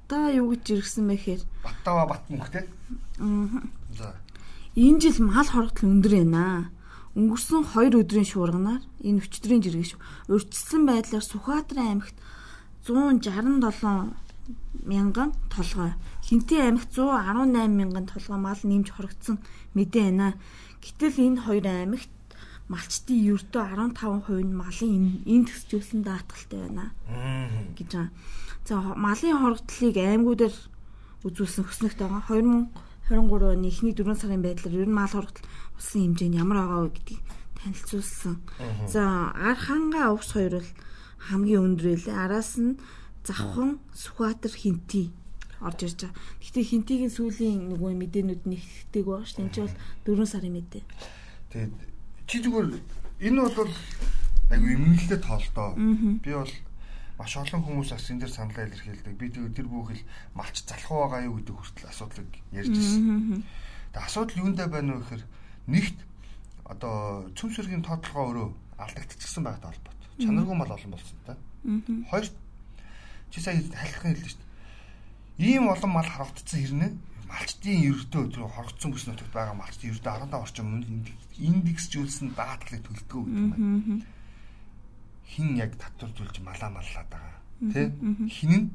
Баттава 0.07 0.31
юу 0.31 0.55
гэж 0.55 0.63
жиргсэн 0.63 1.03
бэ 1.03 1.19
гэхээр 1.19 1.41
Баттава 1.67 2.07
бат 2.07 2.23
мөнх 2.31 2.47
те. 2.47 2.63
Аа. 3.19 3.59
За. 3.91 4.15
Энэ 4.71 5.03
жил 5.03 5.19
мал 5.27 5.43
хорогдол 5.43 5.99
өндөр 5.99 6.15
байна. 6.15 6.71
Өнгөрсөн 7.11 7.67
2 7.75 8.07
өдрийн 8.07 8.23
шуурганаар 8.23 8.87
энэ 9.03 9.19
өчтөрийн 9.19 9.59
жиргэж 9.67 9.99
урьдчилсан 10.31 10.87
байдлаар 10.87 11.27
Сүхбаатарын 11.27 12.07
аймагт 12.07 12.15
167 12.87 14.15
мянган 14.87 15.35
толгой, 15.51 15.91
Хинтээ 16.23 16.71
аймагт 16.71 16.95
118 16.95 17.67
мянган 17.67 18.07
толгой 18.07 18.39
мал 18.39 18.61
нэмж 18.63 18.95
хорогдсон 18.95 19.43
мэдээ 19.75 20.07
байна. 20.07 20.39
Гэтэл 20.79 21.19
энэ 21.19 21.43
хоёр 21.43 21.67
аймагт 21.67 22.15
малчтын 22.71 23.27
ердөө 23.35 23.63
15% 23.75 24.39
нь 24.39 24.55
малын 24.55 25.03
энд 25.27 25.51
төсжүүлсэн 25.51 25.99
даатгалтай 26.07 26.59
байна 26.63 26.95
гэж 27.75 27.91
байгаа. 27.91 28.11
За 28.67 28.75
малын 28.83 29.39
хорогдлыг 29.39 29.95
аймагуудаар 29.95 30.55
үзүүлсэн 31.23 31.63
хөснөгт 31.71 32.03
байгаа. 32.03 32.27
2023 33.07 33.55
оны 33.55 33.67
эхний 33.71 33.95
4 33.95 34.19
сарын 34.19 34.43
байдлаар 34.43 34.75
ер 34.83 34.89
нь 34.91 34.97
мал 34.99 35.07
хорогдол 35.07 35.47
улсын 35.79 36.11
хэмжээнд 36.11 36.35
ямар 36.35 36.59
байгаа 36.67 36.83
вэ 36.83 36.91
гэдгийг 36.99 37.23
танилцуулсан. 37.63 38.35
За 38.91 39.31
Арханга 39.31 40.11
увс 40.11 40.35
хоёр 40.35 40.59
бол 40.59 40.71
хамгийн 41.31 41.63
өндрөлээ. 41.63 42.11
Араас 42.11 42.59
нь 42.59 42.75
Завхан, 43.23 43.79
Сүхбаатар, 43.95 44.51
Хинти 44.51 45.15
орж 45.63 45.87
ирж 45.87 45.99
байгаа. 46.03 46.19
Гэхдээ 46.43 46.65
Хинтигийн 46.67 47.11
сүүлийн 47.15 47.71
нөгөө 47.71 47.91
мэдээнүүд 48.03 48.43
нэгтгэдэг 48.51 49.03
байгаа 49.07 49.27
шүү. 49.31 49.41
Энд 49.47 49.53
чинь 49.55 49.71
бол 49.71 50.27
4 50.27 50.27
сарын 50.27 50.53
мэдээ. 50.59 50.83
Тэгээд 51.55 51.73
чи 52.27 52.37
зүгээр 52.43 52.67
энэ 53.31 53.39
бол 53.47 53.71
айгу 54.51 54.67
эмнэлтэд 54.75 55.23
тоолдоо. 55.23 55.71
Би 56.19 56.31
бол 56.35 56.51
маш 57.17 57.33
олон 57.37 57.61
хүмүүс 57.65 57.89
бас 57.91 58.07
энэ 58.13 58.21
дэр 58.23 58.33
саналаа 58.33 58.65
илэрхийлдэг. 58.69 59.17
Би 59.17 59.27
тэгээд 59.33 59.57
тэр 59.57 59.67
бүхэл 59.67 60.03
малч 60.37 60.61
залах 60.69 60.89
байгаа 60.93 61.25
юу 61.25 61.41
гэдэг 61.41 61.55
хүртэл 61.57 61.89
асуудлыг 61.89 62.29
ярьж 62.53 62.73
ирсэн. 62.77 63.41
Тэгээд 63.89 64.05
асуудал 64.05 64.41
юундаа 64.45 64.67
байна 64.69 64.93
вэ 64.93 65.01
гэхээр 65.01 65.23
нэгт 65.65 65.97
одоо 66.69 67.25
цөм 67.33 67.49
сэргийн 67.57 67.81
тоотлогоо 67.81 68.23
өөрөө 68.29 68.49
алдагдчихсан 68.77 69.43
байгаад 69.43 69.65
холбоот. 69.65 70.01
Чанаргүй 70.21 70.55
мал 70.55 70.71
олон 70.77 70.91
болсон 70.93 71.17
та. 71.25 71.33
Хоёр 72.13 72.27
чи 73.33 73.41
сая 73.41 73.57
хайлтхан 73.57 74.13
хэллээ 74.13 74.29
шүү 74.29 74.41
дээ. 75.41 75.57
Ийм 75.57 75.65
олон 75.73 75.91
мал 75.91 76.05
харагдсан 76.05 76.59
хэрнээ 76.61 76.91
малчтын 77.27 77.83
ердөө 77.91 78.23
тэр 78.31 78.45
хоргоцсон 78.47 78.91
бүс 78.93 79.05
нутагт 79.07 79.33
байгаа 79.33 79.55
малчтын 79.57 79.91
ердөө 79.91 80.31
15 80.31 80.43
орчим 80.43 80.67
индексжүүлсэн 81.37 82.27
даатгалыг 82.37 82.83
төлдөг 82.87 83.25
гэдэг 83.25 83.57
юм. 83.57 84.05
Хин 85.27 85.55
яг 85.57 85.75
татваржуулж 85.77 86.39
малаа 86.39 86.69
маллаад 86.71 87.07
байгаа. 87.11 87.37
Тэ? 87.73 87.91
Хин 88.31 88.51
нь 88.51 88.69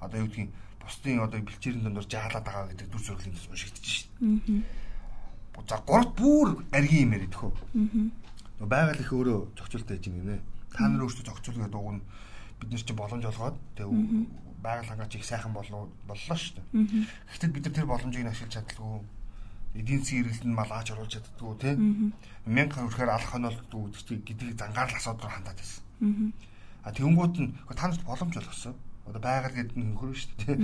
одоо 0.00 0.18
юу 0.22 0.28
гэдгийг 0.28 0.50
бусдын 0.80 1.20
одоо 1.20 1.40
бэлчээрийн 1.42 1.84
дондор 1.84 2.06
жаалаад 2.06 2.44
байгаа 2.44 2.68
гэдэг 2.72 2.88
дүр 2.88 3.02
зургийн 3.02 3.34
төс 3.34 3.48
уншигдчих 3.50 4.08
шин. 4.08 4.64
За 5.68 5.76
гурт 5.84 6.14
бүр 6.16 6.64
аргийн 6.72 7.10
юм 7.10 7.14
яриад 7.18 7.34
хөө. 7.34 7.52
Аа. 7.52 8.66
Байгаль 8.72 9.02
их 9.02 9.12
өөрөө 9.12 9.58
зохицуултаа 9.58 9.96
хийж 9.98 10.06
гинэ. 10.08 10.40
Та 10.72 10.88
нар 10.88 11.02
өөрсдөө 11.04 11.26
зохицуулгаа 11.28 11.68
дугна 11.68 12.00
бид 12.60 12.70
нар 12.70 12.82
чинь 12.82 12.96
боломж 12.96 13.24
олгоод 13.26 13.56
тэгээ 13.76 13.90
байгаль 14.62 14.88
хангаач 14.88 15.14
их 15.14 15.24
сайхан 15.24 15.52
боллоо 15.52 15.90
боллоо 16.06 16.36
шүү 16.36 16.58
дээ. 16.58 17.06
Гэхдээ 17.30 17.50
бид 17.54 17.64
нар 17.66 17.74
тэр 17.74 17.86
боломжийг 17.86 18.26
ашиглаж 18.26 18.54
чадлаггүй. 18.54 19.02
Эдийн 19.78 20.00
засгийн 20.02 20.22
эргэлтэнд 20.24 20.54
мал 20.56 20.72
ааж 20.72 20.88
оруулж 20.90 21.12
чаддгүй 21.12 21.54
тий. 21.62 21.74
Мянга 22.46 22.82
өрхөөр 22.86 23.10
алах 23.12 23.30
хонолдгүй 23.30 23.92
гэдгийг 24.26 24.58
зангаар 24.58 24.90
л 24.90 24.98
асуудал 24.98 25.30
хандаад 25.30 25.58
байсан. 25.60 25.84
А 26.00 26.92
тэгэнгүүт 26.94 27.36
нь 27.42 27.52
та 27.74 27.88
нарт 27.88 28.02
боломж 28.06 28.34
олгосон. 28.38 28.74
Одоо 29.06 29.20
байгаль 29.22 29.56
гэдэг 29.56 29.76
нөхөр 29.76 30.14
шүү 30.14 30.34
дээ. 30.44 30.56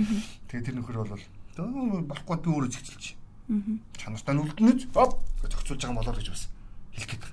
Тэгээ 0.47 0.65
тэр 0.65 0.75
нөхөр 0.79 0.97
бол 1.01 1.23
болохгүй 1.55 2.37
би 2.39 2.49
өөрөө 2.51 2.71
зэгцэлж. 2.71 3.05
Чанартай 3.99 4.33
нүлдэнэз 4.35 4.89
оп 4.95 5.21
зохицуулж 5.45 5.81
байгаа 5.81 5.99
болоо 6.01 6.15
гэж 6.17 6.27
бас 6.33 6.43
хэлэх 6.95 7.09
гээд. 7.13 7.25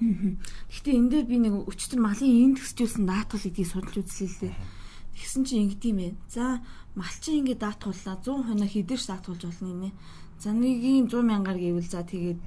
Гэхдээ 0.00 0.94
энэ 0.98 1.10
дээр 1.10 1.26
би 1.28 1.36
нэг 1.38 1.54
өчтөр 1.70 2.00
малын 2.02 2.54
энд 2.54 2.56
төсчүүлсэн 2.58 3.04
даатгал 3.06 3.44
гэдгийг 3.44 3.68
судалж 3.70 3.96
үзлээ 4.02 4.50
лээ. 4.50 4.54
Тэгсэн 5.14 5.42
чинь 5.46 5.62
ингэдэм 5.70 5.96
бэ. 5.96 6.08
За 6.28 6.58
малчин 6.98 7.46
ингэ 7.46 7.62
даатгууллаа 7.62 8.16
100 8.18 8.46
хоноо 8.50 8.68
хэдэрч 8.68 9.04
даатгуулж 9.06 9.42
болно 9.46 9.86
нэ. 9.86 9.90
За 10.42 10.50
нэгийн 10.50 11.06
100 11.06 11.22
мянгаар 11.22 11.58
гэвэл 11.62 11.86
за 11.86 12.02
тэгээд 12.02 12.38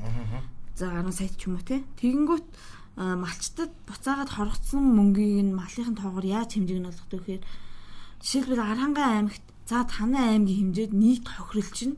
за 0.76 0.92
10 0.92 1.12
сая 1.16 1.32
ч 1.32 1.48
юм 1.48 1.56
уу 1.56 1.64
те. 1.64 1.84
Тэгэнгүүт 1.96 2.46
малчтад 2.98 3.72
буцаагаад 3.86 4.30
хоргоцсон 4.34 4.84
мөнгийг 4.98 5.46
нь 5.46 5.54
малынхын 5.54 5.98
тоогоор 5.98 6.26
яаж 6.26 6.58
хэмжээг 6.58 6.82
нь 6.82 6.90
олох 6.90 7.06
вэ 7.14 7.18
гэхээр 7.22 7.44
жишээлбэл 8.26 8.66
Арангаа 8.66 9.08
аймагт 9.22 9.46
за 9.70 9.86
танай 9.86 10.34
аймгийн 10.34 10.74
хэмжээд 10.74 10.94
нийт 10.98 11.22
тохирол 11.30 11.70
чинь 11.78 11.96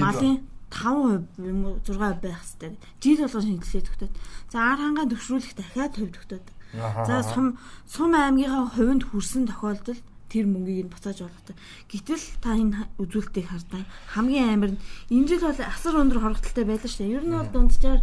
малын 0.00 0.40
5% 0.72 1.44
юм 1.44 1.60
уу 1.66 1.76
6% 1.84 2.22
байх 2.22 2.40
хэрэгтэй. 2.40 2.78
Жил 3.02 3.20
болгон 3.26 3.42
шинжилгээ 3.42 3.84
тогтоод. 3.84 4.14
За 4.48 4.58
ар 4.72 4.78
хангаа 4.78 5.06
төвшрүүлэх 5.10 5.54
дахиад 5.58 5.92
хувь 5.98 6.14
тогтоод. 6.14 6.46
За 7.04 7.26
сум 7.26 7.58
сум 7.84 8.14
аймгийнхаа 8.14 8.70
хувьд 8.70 9.02
хүрсэн 9.10 9.50
тохиолдолд 9.50 10.06
тэр 10.30 10.46
мөнгийг 10.46 10.86
нь 10.86 10.92
буцааж 10.94 11.26
болгодог. 11.26 11.56
Гэтэл 11.90 12.24
та 12.38 12.54
энэ 12.54 12.86
үзүүлэлтийг 13.02 13.50
хардаа 13.50 13.82
хамгийн 14.14 14.48
амар 14.54 14.70
нь 14.78 14.82
энэ 15.10 15.26
жил 15.26 15.42
бол 15.42 15.58
асар 15.58 15.94
өндөр 15.98 16.22
хорогдолтой 16.22 16.64
байлаа 16.64 16.86
шүү 16.86 17.02
дээ. 17.02 17.16
Ер 17.18 17.24
нь 17.26 17.34
бол 17.34 17.50
дунджаар 17.50 18.00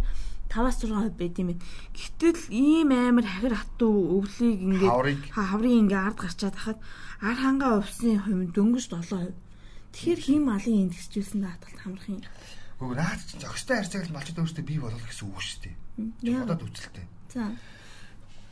5-6% 0.48 1.16
байд 1.16 1.38
юм 1.38 1.48
байна. 1.52 1.64
Гэтэл 1.92 2.42
ийм 2.50 2.90
амар 2.92 3.26
хахир 3.28 3.54
хатуу 3.54 4.20
өвлийг 4.20 4.58
ингээд 4.64 5.32
хаврын 5.32 5.78
ингээд 5.84 6.04
ард 6.08 6.18
гарчаад 6.18 6.56
хахад 6.56 6.78
ар 7.20 7.36
хангаа 7.36 7.72
увсын 7.80 8.18
хувь 8.24 8.52
дөнгөж 8.56 8.84
7%. 8.88 9.36
Тэгэхээр 9.92 10.20
хим 10.20 10.42
малын 10.48 10.88
индексжүүлсэн 10.88 11.40
даатгалт 11.44 11.80
хамрах 11.80 12.08
юм. 12.08 12.20
Гэхдээ 12.78 12.96
наад 12.96 13.20
чинь 13.26 13.42
зохистой 13.42 13.76
харьцаагт 13.82 14.12
малчд 14.14 14.38
өөртөө 14.38 14.64
бий 14.64 14.78
болгох 14.78 15.04
гэсэн 15.04 15.26
үг 15.28 15.40
шүү 15.42 15.58
дээ. 15.66 16.42
Одоо 16.44 16.56
төвчлөлтэй. 16.62 17.06
За. 17.34 17.50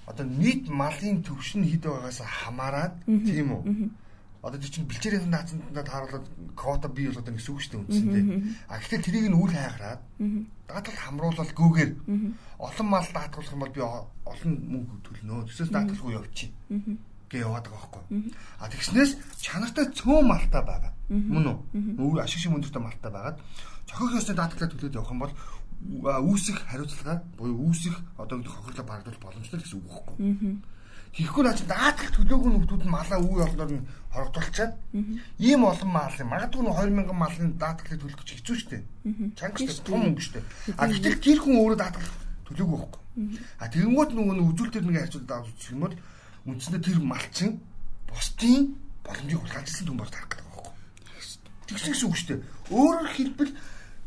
Одоо 0.06 0.26
нийт 0.26 0.66
малын 0.66 1.22
төвшин 1.22 1.62
хэд 1.62 1.86
байгаагаас 1.86 2.20
хамаарат 2.24 2.94
тийм 3.06 3.54
үү? 3.54 3.62
Одоо 4.46 4.62
тэр 4.62 4.70
чинь 4.70 4.86
бэлчээрийн 4.86 5.26
наацтанд 5.26 5.74
тааруулаад 5.74 6.26
квота 6.54 6.86
бий 6.86 7.10
болгоод 7.10 7.34
гэсэн 7.34 7.50
үг 7.50 7.60
шүү 7.66 7.72
дээ 7.74 7.82
үндсэндээ. 7.82 8.24
А 8.70 8.78
гэхдээ 8.78 9.00
тэрийг 9.02 9.26
нь 9.26 9.34
үл 9.34 9.50
хайхраад 9.50 10.02
даатгал 10.70 11.02
хамруулаад 11.02 11.50
гүүгээр 11.50 11.90
олон 12.62 12.86
мал 12.86 13.08
даатгуулах 13.10 13.54
юм 13.58 13.62
бол 13.66 13.74
би 13.74 13.82
олон 13.82 14.52
мөнгө 14.70 14.96
төлнө. 15.02 15.50
Тэсээс 15.50 15.74
даатгалгүй 15.74 16.14
явчих 16.14 16.54
гээ 17.26 17.42
яваад 17.42 17.66
байгаа 17.66 17.90
байхгүй. 17.90 18.30
А 18.62 18.70
тэгснээс 18.70 19.10
чанартай 19.42 19.90
цөөн 19.90 20.26
малтай 20.30 20.62
байгаа. 20.62 20.92
Мөн 21.10 21.46
үү? 21.98 22.22
Ашиг 22.22 22.38
шиг 22.38 22.54
өндөртэй 22.54 22.82
малтай 22.82 23.10
байгаад 23.10 23.42
зохиох 23.90 24.14
ёсны 24.14 24.38
даатгалаа 24.38 24.70
төлөөд 24.70 24.94
явах 24.94 25.10
юм 25.10 25.22
бол 25.26 25.34
үүсэх 25.82 26.70
хариуцлага 26.70 27.22
буюу 27.34 27.66
үүсэх 27.66 27.94
одоо 28.14 28.38
гэдэг 28.38 28.54
хохирлоо 28.54 28.86
багдуулах 28.86 29.22
боломжтой 29.22 29.58
гэсэн 29.60 29.78
үг 29.82 29.86
байхгүй. 29.90 30.16
Тэгэхгүй 31.16 31.42
наач 31.48 31.60
даатгал 31.64 32.12
төлөөгүй 32.12 32.50
нөхдүүд 32.52 32.82
нь 32.84 32.92
малаа 32.92 33.18
үе 33.24 33.40
олноор 33.40 33.72
нь 33.72 33.88
хорогдуулчаад 34.12 34.72
ийм 35.40 35.64
олон 35.64 35.90
мал 35.90 36.12
юм. 36.20 36.28
Магадгүй 36.28 36.60
нь 36.60 36.68
2000 36.68 37.16
малын 37.16 37.48
даатгалыг 37.56 38.00
төлөх 38.04 38.20
гэж 38.20 38.30
хэцүү 38.36 38.56
шттэ. 38.60 38.78
Чанга 39.32 39.64
шттэ 39.64 39.84
том 39.88 40.00
мөнгө 40.04 40.20
шттэ. 40.20 40.44
А 40.76 40.84
гэтэл 40.84 41.24
тэр 41.24 41.38
хүн 41.40 41.56
өөрөө 41.56 41.78
даатгал 41.80 42.12
төлөөгүй 42.52 42.78
байхгүй. 42.84 43.02
А 43.56 43.64
тэгэнгүүт 43.72 44.10
нөгөө 44.12 44.34
нь 44.36 44.44
үзүүл 44.44 44.72
төр 44.76 44.84
нэг 44.84 44.96
харьцуулт 45.08 45.32
авч 45.32 45.48
үзэх 45.56 45.72
юм 45.72 45.80
бол 45.88 45.96
үндсэндээ 46.52 46.84
тэр 46.84 46.98
малчин 47.00 47.50
бусдын 48.12 48.62
боломжийг 49.00 49.40
хулгайлжсэн 49.40 49.86
дүн 49.88 49.96
бор 49.96 50.10
тарах 50.12 50.28
гэдэг 50.30 50.46
байхгүй. 50.52 50.72
Тэгсэн 51.64 51.92
гэсэн 51.96 52.08
үг 52.12 52.16
шүү 52.20 52.28
дээ. 52.28 52.44
Өөрөөр 52.76 53.08
хэлбэл 53.16 53.52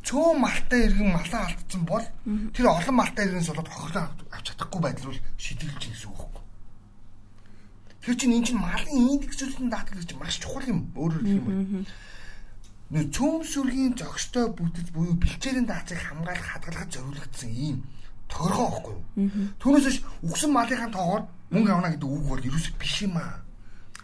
цөөн 0.06 0.38
малтай 0.40 0.80
иргэн 0.88 1.10
малаа 1.10 1.42
алдсан 1.50 1.84
бол 1.90 2.06
тэр 2.54 2.66
олон 2.70 2.96
малтай 2.96 3.24
иргэн 3.26 3.46
сулаад 3.50 3.68
хохирлоо 3.68 4.06
авч 4.32 4.46
чадахгүй 4.54 4.82
байдал 4.82 5.10
бол 5.10 5.22
шийдэлж 5.42 5.84
гэсэн 5.90 6.10
үг 6.14 6.18
байхгүй. 6.22 6.44
Тэр 8.10 8.18
чинь 8.18 8.42
энэ 8.42 8.48
чинь 8.50 8.58
малын 8.58 9.22
индексэлтэн 9.22 9.70
даатгал 9.70 10.02
гэж 10.02 10.18
маш 10.18 10.42
чухал 10.42 10.66
юм. 10.66 10.90
Өөрөөр 10.98 11.30
хэлбэл 11.30 11.86
нөө 12.90 13.06
цөм 13.14 13.46
сүргийн 13.46 13.94
зохистой 13.94 14.50
бүтэц 14.50 14.90
буюу 14.90 15.14
бэлчээрийн 15.14 15.70
даацыг 15.70 16.02
хамгаалах 16.02 16.58
хадгалахад 16.58 16.90
зориулагдсан 16.90 17.54
ийм 17.54 17.86
торгоо 18.26 18.66
байхгүй 18.66 18.94
юу. 18.98 19.54
Түүнээс 19.62 20.02
үгсэн 20.26 20.50
малынхаа 20.50 20.90
тоогоор 20.90 21.24
мөнгө 21.54 21.70
авна 21.70 21.94
гэдэг 21.94 22.10
үг 22.10 22.26
бол 22.26 22.42
ерөөсөө 22.50 22.74
биш 22.82 22.96
юм 23.06 23.22
аа. 23.22 23.46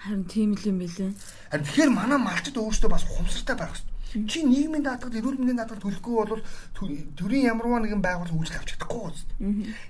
Харин 0.05 0.29
тийм 0.29 0.53
л 0.53 0.69
юм 0.69 0.77
билээ. 0.85 1.09
Харин 1.49 1.65
тэгэхээр 1.65 1.89
манай 1.89 2.19
малчд 2.21 2.61
өөрсдөө 2.61 2.89
бас 2.93 3.09
ухамсартай 3.09 3.57
байх 3.57 3.73
хэрэгтэй. 3.73 4.29
Чи 4.29 4.45
нийгмийн 4.45 4.85
даатгал, 4.85 5.17
эрүүл 5.17 5.41
мэндийн 5.41 5.65
даатгал 5.65 5.81
төлөхгүй 5.81 6.13
бол 6.13 6.45
төрийн 7.17 7.49
ямарваа 7.49 7.81
нэгэн 7.81 8.05
байгууллага 8.05 8.37
үйлчлэл 8.37 8.61
авч 8.61 8.69
чадахгүй 8.77 9.01
гоц. 9.01 9.19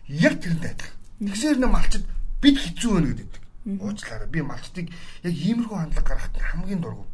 Яг 0.08 0.40
тэрнтэй 0.40 0.72
адилхан. 0.72 0.96
Тэгсээр 1.20 1.60
нэ 1.60 1.68
малчд 1.68 2.04
бид 2.40 2.58
хэцүү 2.64 2.92
байна 2.96 3.12
гэдэг. 3.12 3.45
Уучлаарай. 3.66 4.30
Би 4.30 4.42
малчдыг 4.42 4.94
яг 5.24 5.34
иймэрхүү 5.34 5.78
хандлага 5.78 6.08
гаргахад 6.08 6.38
хамгийн 6.42 6.82
дургу. 6.82 7.06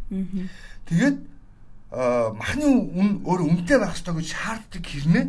Тэгээд 0.87 1.17
махны 2.35 2.65
үн 2.67 3.09
өөр 3.23 3.41
үнэтэй 3.47 3.79
байх 3.79 3.95
ёстой 3.95 4.19
гэж 4.19 4.27
шаарддаг 4.35 4.83
хэрнээ. 4.83 5.25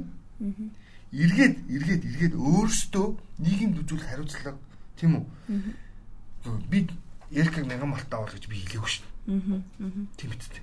Эргээд 1.13 1.57
эргээд 1.71 2.03
эргээд 2.11 2.35
өөрсдөө 2.35 3.07
нийгэмд 3.39 3.81
үзүүлэх 3.85 4.09
хариуцлага 4.11 4.57
Тийм 5.03 5.19
үү? 5.19 5.27
Би 6.71 6.87
Эркэг 7.33 7.67
мянган 7.67 7.91
мартаа 7.91 8.23
бол 8.23 8.31
гэж 8.31 8.47
би 8.47 8.63
хэлээгүй 8.63 8.87
шин. 8.87 9.07
Тийм 10.15 10.31
үстэй. 10.31 10.63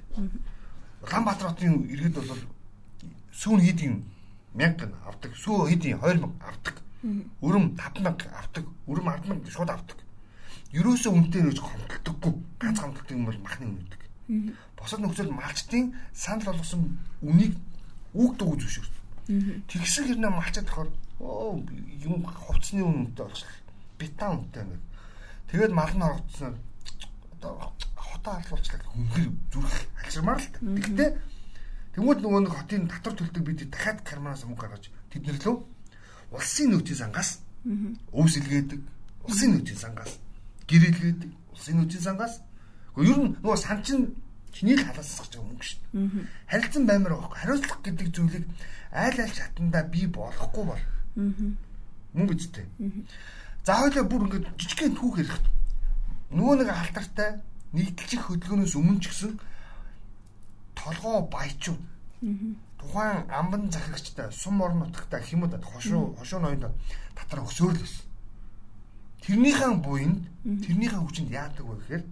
Улаанбаатар 1.04 1.52
хотын 1.52 1.84
иргэд 1.92 2.16
бол 2.16 2.40
сүүн 3.36 3.60
хийдийн 3.60 4.06
1000 4.56 4.96
авдаг, 5.04 5.36
сүү 5.36 5.68
хийдийн 5.68 6.00
2000 6.00 6.32
авдаг. 6.40 6.76
Өрөм 7.44 7.76
5000 7.76 8.32
авдаг, 8.32 8.66
өрөм 8.88 9.08
10000 9.12 9.52
шууд 9.52 9.70
авдаг. 9.76 9.98
Ерөөсөө 10.74 11.12
үнэтэй 11.14 11.44
нэж 11.44 11.58
хомдолдоггүй. 11.60 12.34
Ганц 12.62 12.78
хомдолдог 12.80 13.10
юм 13.14 13.26
бол 13.26 13.40
махны 13.42 13.66
үн 13.66 13.78
үүдэг. 13.82 14.02
Босод 14.78 15.02
нөхцөл 15.02 15.34
малчтын 15.34 15.98
санал 16.14 16.54
болгосон 16.54 17.00
үнийг 17.26 17.58
үг 18.14 18.38
дууг 18.38 18.62
зөвшөөрч. 18.62 18.94
Тэгсэн 19.66 20.06
хэрнээ 20.14 20.30
малчаад 20.30 20.68
тохоор 20.70 20.90
оо 21.18 21.58
юм 22.06 22.22
хувцсны 22.22 22.86
үнэтэй 22.86 23.26
болчихлоо. 23.26 23.66
Битаа 23.98 24.30
үнэтэй 24.38 24.64
нэг. 24.70 24.82
Тэгээд 25.50 25.74
мал 25.74 25.94
нь 25.98 26.06
орогдсон. 26.06 26.54
Одоо 27.42 27.74
хотоо 27.98 28.34
алуулчлаа 28.38 28.82
хөнгөр 28.94 29.26
зүрх 29.50 29.76
алчирмаар 30.06 30.38
л. 30.38 30.50
Тэгтээ 30.62 31.10
Тэнгүүд 31.98 32.22
нөгөө 32.22 32.42
нэг 32.46 32.54
хотын 32.54 32.86
татвар 32.86 33.16
төлдөг 33.18 33.44
бид 33.44 33.60
дахиад 33.74 34.06
карманаас 34.06 34.46
мөнгө 34.46 34.62
гаргаж 34.62 34.94
тэднэр 35.10 35.42
лөө 35.42 35.56
улсын 36.32 36.70
нөөцийн 36.70 37.02
сангаас 37.02 37.42
өвс 38.14 38.38
илгээдэг. 38.38 38.82
Улсын 39.26 39.58
нөөцийн 39.58 39.80
сангаас 39.84 40.22
гэр 40.70 40.84
илгээдэг. 40.94 41.32
Улсын 41.52 41.76
нөөцийн 41.82 42.04
сангаас. 42.06 42.40
Ер 42.98 43.18
нь 43.18 43.34
нөгөө 43.42 43.58
сан 43.58 43.82
чин 43.82 44.14
чиний 44.54 44.78
л 44.78 44.86
халаасгаж 44.86 45.34
байгаа 45.34 45.50
мөнгө 45.50 45.66
шүү. 45.66 45.82
Харилцан 46.46 46.86
баймар 46.86 47.14
байхгүй. 47.18 47.40
Хариуцлага 47.42 47.82
гэдэг 47.86 48.08
зүйлийг 48.14 48.46
айл 48.94 49.18
айл 49.20 49.34
шатандаа 49.34 49.84
би 49.90 50.06
болохгүй 50.08 50.66
бол. 50.66 50.84
Мөнгө 52.14 52.34
үстэй. 52.38 52.66
За 53.66 53.78
хоёлаа 53.82 54.06
бүр 54.06 54.26
ингээд 54.26 54.46
жижигхэн 54.58 54.98
түүх 54.98 55.18
ярих. 55.22 55.38
Нөгөө 56.30 56.56
нэг 56.62 56.70
алтартай 56.70 57.42
нэгдэлчих 57.74 58.22
хөдөлгөөнөөс 58.26 58.76
өмнө 58.78 59.02
ч 59.02 59.14
гэсэн 59.14 59.34
толгоо 60.74 61.30
баячууд 61.30 61.82
тухайн 62.80 63.30
амбан 63.30 63.72
захирагчтай 63.72 64.32
сум 64.32 64.62
орон 64.62 64.80
нутагтай 64.80 65.22
хэмэд 65.22 65.64
хошуу 65.64 66.16
хошуу 66.18 66.40
ноёнд 66.42 66.66
татар 67.16 67.46
өсөөр 67.46 67.76
л 67.76 67.82
байсан. 67.84 68.09
Тэрнийхэн 69.24 69.82
буйнд 69.84 70.22
тэрнийхэн 70.44 71.02
хүчинд 71.04 71.30
яадаг 71.32 71.66
вэ 71.66 71.76
гэхээр 71.76 72.04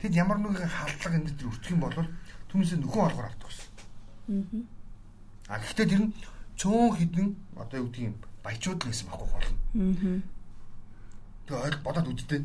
тэд 0.00 0.12
ямар 0.14 0.38
нэгэн 0.42 0.68
халдлага 0.68 1.16
энэ 1.16 1.32
төр 1.38 1.48
өртөх 1.50 1.70
юм 1.72 1.80
бол 1.80 1.96
түүнээсээ 2.50 2.78
нөхөн 2.82 3.06
олгоор 3.08 3.28
авдаг 3.30 3.48
гэсэн. 3.48 4.66
А 5.48 5.58
гэхдээ 5.62 5.86
тэр 5.86 6.02
нь 6.02 6.14
цөөн 6.58 6.96
хідэн 6.98 7.28
одоо 7.56 7.78
юу 7.80 7.88
гэдгийг 7.88 8.16
баячууд 8.42 8.80
л 8.82 8.88
байсан 8.90 9.06
байхгүй 9.08 9.28
болно. 9.30 9.56
Тэгээ 11.46 11.64
ойл 11.66 11.78
бодоод 11.86 12.10
үзтээ. 12.10 12.42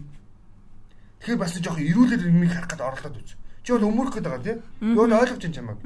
Тэгэхээр 1.22 1.42
бас 1.42 1.54
жоох 1.58 1.80
ирүүлэр 1.82 2.30
юмыг 2.30 2.54
харах 2.54 2.70
гээд 2.70 2.86
оролдоод 2.86 3.18
үз. 3.18 3.34
Чи 3.66 3.70
бол 3.74 3.90
өмөрөх 3.90 4.14
гээд 4.18 4.26
байгаа 4.26 4.46
тийм. 4.46 4.60
Юу 4.82 5.06
ойлгож 5.06 5.42
чинь 5.42 5.54
чамаг. 5.58 5.78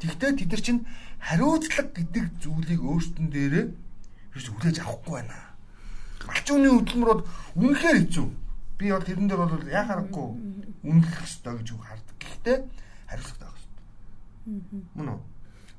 Тэгвэл 0.00 0.20
тэд 0.20 0.48
нар 0.48 0.62
чинь 0.64 0.80
хариуцлага 1.20 1.92
гэдэг 1.96 2.24
зүйлийг 2.40 2.80
өөртөн 2.80 3.26
дээрээ 3.32 3.66
биш 4.32 4.46
хүлээж 4.52 4.84
авахгүй 4.84 5.12
байна. 5.20 5.36
Малчууны 6.24 6.68
хөдөлмөрөд 6.72 7.20
үнэхээр 7.60 7.98
хэцүү. 8.08 8.26
Би 8.80 8.86
бол 8.92 9.04
тэрэн 9.04 9.28
дээр 9.28 9.40
бол 9.44 9.68
яхаарахгүй 9.68 10.26
үнэлэх 10.86 11.16
хэрэгтэй 11.20 11.52
гэж 11.60 11.68
үг 11.76 11.82
хардаг. 11.84 12.16
Гэхдээ 12.16 12.56
хариуцлага 13.10 13.44
авах 13.46 13.60
хэрэгтэй. 13.60 14.80
Мөн 14.96 15.08
үү? 15.12 15.20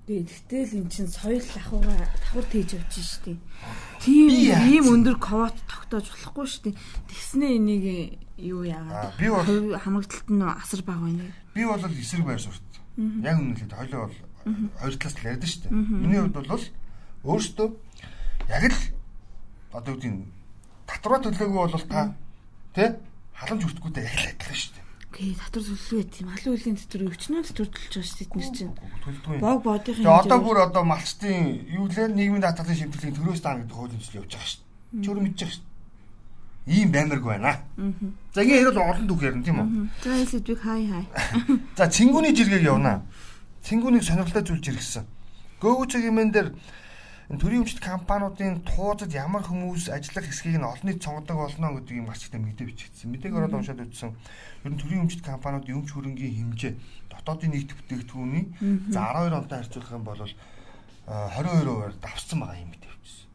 Гэхдээ 0.08 0.63
л 0.71 0.78
эн 0.80 0.88
чинь 0.88 1.12
соёл 1.12 1.43
ахуйгаа 1.43 2.00
давхар 2.00 2.47
тээж 2.47 2.80
явж 2.80 2.95
штий. 2.95 3.38
Тийм 4.00 4.32
ийм 4.32 4.88
өндөр 4.88 5.19
квот 5.19 5.58
тогтоож 5.67 6.08
болохгүй 6.08 6.47
штий. 6.47 6.73
Тэгснээ 7.12 7.60
энийг 7.60 7.86
юу 8.39 8.63
яагаад 8.63 9.19
би 9.19 9.28
бол 9.28 9.76
хамгаалталт 9.76 10.30
нь 10.32 10.47
асар 10.47 10.82
бага 10.88 11.12
байна. 11.12 11.28
Би 11.52 11.67
бол 11.67 11.84
эсрэг 11.84 12.23
байр 12.23 12.39
сурт. 12.39 12.63
Яг 12.95 13.36
үнэлээд 13.36 13.76
хоёлоо 13.76 14.08
бол 14.08 14.17
хоёр 14.80 14.95
талаас 14.95 15.15
л 15.19 15.28
яриад 15.28 15.43
штий. 15.43 15.71
Миний 15.76 16.23
хувьд 16.23 16.39
бол 16.39 16.63
өөртөө 17.28 17.67
яг 18.47 18.63
л 18.63 18.80
одоо 19.78 19.94
гэдэг 19.96 20.13
татвараа 20.90 21.22
төлөөгүй 21.22 21.60
бол 21.62 21.86
та 21.86 22.02
тий 22.74 22.90
халамж 23.38 23.63
өртгүйтэй 23.70 24.04
яг 24.04 24.18
л 24.18 24.30
адилхан 24.34 24.58
шүү 24.58 24.74
дээ. 24.74 24.86
Окей, 25.08 25.34
татвар 25.38 25.63
төлөв 25.63 26.10
тийм 26.12 26.28
алуу 26.30 26.54
үлийн 26.58 26.78
татвар 26.78 27.08
өвчнөө 27.08 27.42
татвар 27.48 27.70
төлж 27.72 27.94
байгаа 27.96 28.06
шүү 28.06 28.28
дээ 28.28 28.52
чинь. 28.58 28.74
Бог 29.40 29.60
бодгийн 29.63 30.04
Тэгээ 30.04 30.20
одоо 30.26 30.40
бүр 30.42 30.58
одоо 30.68 30.84
малчтын 30.84 31.70
юу 31.74 31.88
лээ 31.88 32.12
нийгмийн 32.12 32.44
даатгалын 32.44 32.78
шимтгэлийн 32.78 33.16
төрөөс 33.16 33.42
даана 33.42 33.63
гэдэг 33.63 33.78
хуулийн 33.78 34.02
төсөл 34.02 34.20
явж 34.20 34.32
байгаа 34.36 34.52
шүү 34.52 34.62
дээ. 34.62 35.08
Өөрөө 35.08 35.24
мэдж 35.24 35.40
байгаа 35.42 35.56
шүү 35.56 35.63
дээ. 35.63 35.76
Ийм 36.68 36.90
баймаргүй 36.92 37.32
байна. 37.32 37.54
За 38.36 38.44
ингэ 38.44 38.60
хэрэг 38.60 38.78
олон 38.78 39.08
дүүх 39.08 39.24
ярина 39.24 39.46
тийм 39.48 39.58
үү? 39.63 39.70
За 40.04 40.10
энэ 40.12 40.28
сэдвийг 40.28 40.60
хай 40.60 40.82
хай. 40.92 41.06
За 41.80 41.86
цэнгүүний 41.88 42.36
жиргэг 42.36 42.68
явна. 42.68 43.08
Цэнгүүнийг 43.63 44.04
сонирхолтой 44.04 44.44
зүйлж 44.44 44.66
иргэсэн. 44.68 45.06
Гөөгөөч 45.63 45.92
гэмэн 46.04 46.30
дээр 46.36 46.52
төрийн 47.36 47.68
өмчт 47.68 47.84
компаниудын 47.84 48.63
туузад 48.63 49.12
ямар 49.12 49.44
хүмүүс 49.44 49.92
ажиллах 49.92 50.32
хэсгийг 50.32 50.63
нь 50.63 50.63
олонний 50.63 50.96
цонгодог 50.96 51.36
болно 51.36 51.76
гэдэг 51.76 52.00
юм 52.00 52.08
гарчтай 52.08 52.40
мэдээ 52.40 52.72
бичигдсэн. 52.72 53.12
Мэдээг 53.12 53.36
ороод 53.36 53.52
уншаад 53.60 53.84
үзсэн. 53.84 54.16
Ер 54.63 54.72
нь 54.72 54.80
төрийн 54.80 55.04
өмчт 55.04 55.20
компаниуд 55.28 55.68
өмч 55.68 55.92
хөрөнгийн 55.92 56.56
хэмжээ 56.56 56.74
дотоодын 57.12 57.52
нийт 57.52 57.76
бүтээгдэхүүний 57.76 58.46
за 58.96 59.12
12 59.12 59.44
онтой 59.44 59.60
харьцуулах 59.60 59.92
юм 59.92 60.04
бол 60.08 60.24
22%-аар 60.24 61.94
давссан 62.00 62.40
байгаа 62.40 62.63
юм 62.63 62.72
мэдээ 62.72 62.92
бичсэн. 62.96 63.28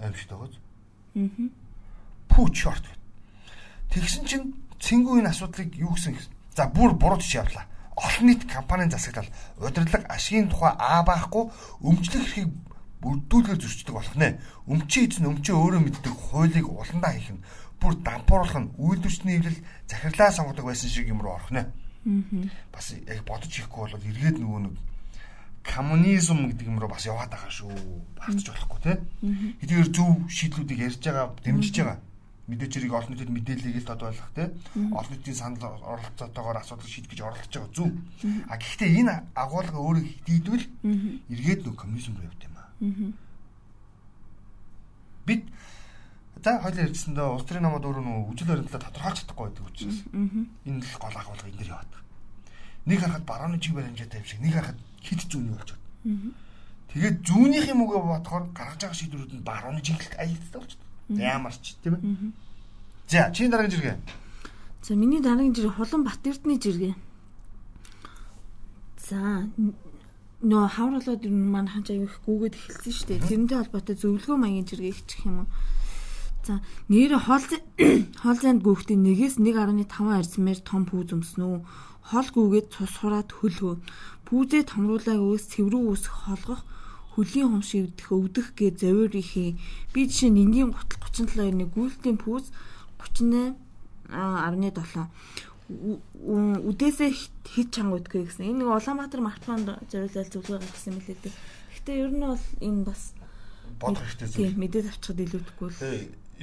Аимшигт 0.00 0.32
байгааз. 0.32 0.56
Аа. 0.56 1.28
Пүү 2.32 2.46
чорт. 2.48 2.86
Тэгсэн 3.92 4.24
чинь 4.24 4.56
цэнгүү 4.80 5.20
энэ 5.20 5.36
асуудлыг 5.36 5.76
юу 5.76 5.92
гэсэн 5.92 6.16
за 6.56 6.72
бүр 6.72 6.96
буруу 6.96 7.20
тийш 7.20 7.36
явлаа 7.36 7.68
олон 7.96 8.26
нийт 8.26 8.48
компанийн 8.50 8.90
засаглал 8.90 9.28
удирдлага 9.60 10.08
ашигын 10.08 10.48
тухай 10.48 10.72
аа 10.78 11.04
байхгүй 11.04 11.52
өмчлөх 11.80 12.24
эрхийг 12.26 12.50
бүрдүүлгээр 13.04 13.60
зөрчдөг 13.60 13.94
болох 13.94 14.16
нэ. 14.16 14.40
Өмчийн 14.64 15.12
эзэн 15.12 15.28
өмчөө 15.28 15.56
өөрөө 15.60 15.82
мэддэг 15.84 16.14
хуулийг 16.16 16.66
уландаа 16.72 17.12
хийх 17.12 17.36
нь 17.36 17.44
бүр 17.76 17.94
дампууруулах 18.00 18.58
нь 18.64 18.72
үйлдвэрчний 18.80 19.36
хэвлэл 19.36 19.60
захирлаа 19.84 20.30
сонгодог 20.32 20.64
байсан 20.64 20.88
шиг 20.88 21.12
юм 21.12 21.20
руу 21.20 21.36
орох 21.36 21.52
нэ. 21.52 21.68
Бас 22.72 22.96
яг 22.96 23.20
бодож 23.28 23.52
ихгүй 23.52 23.92
бол 23.92 24.08
эргээд 24.08 24.40
нөгөө 24.40 24.60
нэг 24.64 24.74
коммунизм 25.64 26.48
гэдэг 26.48 26.66
юм 26.68 26.80
руу 26.80 26.88
бас 26.88 27.04
яваад 27.04 27.28
байгаа 27.28 27.52
шүү. 27.52 27.72
Багтаж 28.16 28.48
болохгүй 28.48 28.80
те. 28.80 28.92
Хэдийгээр 29.60 29.90
зөв 29.92 30.10
шийдлүүдийг 30.32 30.80
ярьж 30.80 31.00
байгаа, 31.04 31.36
дэмжиж 31.44 31.76
байгаа 31.76 32.00
мэдээж 32.44 32.72
хэрэг 32.76 32.92
олон 32.92 33.12
нийтэд 33.16 33.32
мэдээллийг 33.32 33.76
л 33.80 33.88
тод 33.88 34.04
байлгах 34.04 34.32
те 34.36 34.52
олон 34.76 35.12
нийтийн 35.16 35.36
санал 35.36 35.80
оролцоотойгоор 35.80 36.60
асуудал 36.60 36.84
шийдэх 36.92 37.16
гэж 37.16 37.20
оролдож 37.24 37.48
байгаа 37.56 37.72
зүв. 37.72 37.88
А 38.52 38.60
гэхдээ 38.60 38.90
энэ 39.00 39.14
агуулга 39.32 39.80
өөрөө 39.80 40.04
хийдвэл 40.28 40.66
эргээд 41.32 41.64
нөх 41.64 41.76
коммунизм 41.80 42.12
руу 42.20 42.28
явд 42.28 42.44
юм 42.44 42.53
Бид 45.26 45.42
за 46.44 46.60
хоёул 46.60 46.84
ярьжсэндээ 46.84 47.24
улс 47.24 47.46
төрийн 47.48 47.64
намууд 47.64 47.84
өөрөө 47.84 48.04
нөгөө 48.04 48.28
үжил 48.34 48.48
баримтлаа 48.52 48.80
тодорхойлж 48.84 49.18
чадахгүй 49.24 49.44
байдаг 49.48 49.64
учраас 49.64 49.98
энэ 50.68 50.84
л 50.84 50.98
гол 51.00 51.16
агуулга 51.16 51.48
энэ 51.48 51.58
дэр 51.60 51.72
яваад. 51.72 51.92
Нэг 52.84 52.98
харахад 53.00 53.24
барууны 53.24 53.58
чиг 53.60 53.72
баримжаатай 53.74 54.20
юм 54.20 54.28
шиг 54.28 54.40
нэг 54.44 54.52
харахад 54.52 54.80
хит 55.00 55.24
зүүнний 55.24 55.56
болчиход. 55.56 55.82
Тэгээд 56.92 57.16
зүүнийхээ 57.24 57.76
мөгөө 57.80 58.00
бодохоор 58.04 58.44
гаргаж 58.52 58.80
байгаа 58.84 58.98
шийдвэрүүд 59.00 59.32
нь 59.34 59.46
барууны 59.48 59.80
чиглэлд 59.80 60.20
аялддаг 60.20 60.60
болчиход. 60.60 60.84
Ямар 61.16 61.54
ч 61.56 61.74
тийм 61.80 61.94
ээ. 61.96 62.04
За 63.08 63.32
чиний 63.32 63.50
дараагийн 63.50 63.74
жиргээ. 63.74 63.96
За 64.84 64.92
миний 64.94 65.20
дараагийн 65.24 65.56
жиргээ 65.56 65.76
Хулан 65.80 66.04
Батэрдны 66.04 66.60
жиргээ. 66.60 66.94
За 69.00 69.48
нөө 70.44 70.64
хавруулаад 70.76 71.24
ер 71.24 71.32
нь 71.32 71.52
манайхан 71.54 71.84
ч 71.84 71.96
аяг 71.96 72.04
их 72.08 72.16
гүгээд 72.28 72.54
эхэлсэн 72.54 72.92
шүү 72.92 73.08
дээ. 73.08 73.26
Тэрнтэй 73.28 73.58
холбоотой 73.58 73.96
зөвлөгөө 73.96 74.36
маягийн 74.36 74.68
жиргээ 74.68 74.94
хийчих 74.94 75.22
юм 75.24 75.36
уу? 75.44 75.48
За 76.44 76.60
нэр 76.92 77.16
хоол 77.16 77.44
хоолзанд 78.22 78.60
гүөхтийн 78.60 79.00
нэгээс 79.00 79.40
1.5 79.40 79.88
арзмаар 80.20 80.60
том 80.60 80.82
пүүз 80.84 81.16
өмснөө. 81.16 81.64
Хол 82.12 82.28
гүгээд 82.36 82.68
цус 82.68 82.94
хураад 83.00 83.32
хөлгөө. 83.32 83.74
Пүүзээ 84.28 84.62
томруулаа 84.68 85.16
өөс 85.24 85.44
цэврүү 85.48 85.82
үсэх 85.96 86.28
холгох 86.28 86.60
хөлийн 87.16 87.48
хум 87.48 87.64
шивдэх 87.64 88.12
өвдөх 88.12 88.52
гэ 88.52 88.76
завир 88.76 89.16
ихээ. 89.16 89.56
Би 89.96 90.00
жишээ 90.04 90.28
нь 90.28 90.42
энгийн 90.44 90.76
гутал 90.76 91.00
37-ны 91.08 91.64
гүйлтийн 91.72 92.20
пүүз 92.20 92.52
38 93.00 93.56
17 94.12 95.08
үдээсээ 95.64 97.10
хит 97.48 97.68
чангуудгүй 97.72 98.28
гэсэн. 98.28 98.44
Энэ 98.52 98.64
нэг 98.64 98.68
Улаанбаатар 98.68 99.20
мартманд 99.24 99.68
зориулаад 99.88 100.28
зөвлөгөө 100.28 100.60
гаргасан 100.60 100.92
юм 100.92 101.00
лээ. 101.08 101.32
Гэхдээ 101.72 101.96
ер 102.04 102.12
нь 102.12 102.20
бол 102.20 102.44
энэ 102.60 102.84
бас 102.84 103.02
бодох 103.80 104.04
хэрэгтэй 104.04 104.28
зүйл. 104.28 104.52
Тийм 104.52 104.60
мэдээд 104.60 104.86
авчихад 104.92 105.24
илүүдэхгүй 105.24 105.68
л. 105.72 105.80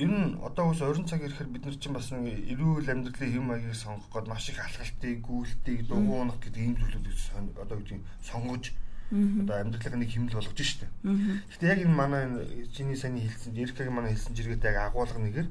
Ер 0.01 0.09
нь 0.09 0.39
одоо 0.41 0.65
ус 0.73 0.81
орон 0.81 1.05
цаг 1.05 1.21
ирэхээр 1.21 1.53
бид 1.53 1.65
нар 1.69 1.77
чинь 1.77 1.93
бас 1.93 2.09
нэг 2.09 2.33
эрүүл 2.49 2.89
амьдралын 2.89 3.29
хэм 3.29 3.45
маягийг 3.45 3.77
сонгох 3.77 4.09
гээд 4.09 4.27
маш 4.31 4.49
их 4.49 4.57
алхалтыг, 4.57 5.21
гүйлтийг, 5.21 5.79
дугуунах 5.85 6.39
гэдэг 6.41 6.61
ийм 6.63 6.75
зүйлүүдийг 6.79 7.61
одоо 7.61 7.77
гэдэг 7.77 7.99
сонгож 8.25 8.73
одоо 9.11 9.55
амьдралын 9.59 9.99
нэг 9.99 10.09
хэмнэл 10.15 10.39
болгож 10.39 10.59
штэ. 10.63 10.87
Гэхдээ 11.03 11.71
яг 11.75 11.79
энэ 11.83 11.93
манай 11.93 12.23
чиний 12.71 12.95
саний 12.95 13.27
хэлсэн, 13.27 13.51
Эрикагийн 13.53 13.91
манай 13.91 14.15
хэлсэн 14.15 14.31
жиргэт 14.31 14.63
яг 14.63 14.79
агуулга 14.79 15.19
нэгээр 15.19 15.47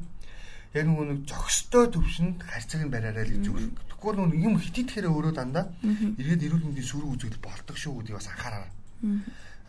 яг 0.75 0.85
нөгөө 0.87 1.07
нэг 1.11 1.19
зөкстой 1.27 1.91
төвшөнд 1.91 2.47
харьцааг 2.47 2.83
нь 2.87 2.93
бариарай 2.95 3.27
л 3.27 3.35
гэж 3.43 3.47
үг. 3.51 3.59
Тэгэхгүй 3.91 4.13
нөгөө 4.15 4.39
юм 4.39 4.55
хитэтгэхээр 4.63 5.11
өөрөө 5.11 5.35
дандаа 5.35 5.67
эргээд 5.83 6.47
эрүүл 6.47 6.67
мэндийн 6.71 6.87
сүрэг 6.87 7.11
үзэгдэл 7.11 7.43
болдог 7.43 7.77
шүү 7.77 8.07
гэдгийг 8.07 8.19
бас 8.19 8.31
анхаараа. 8.31 8.71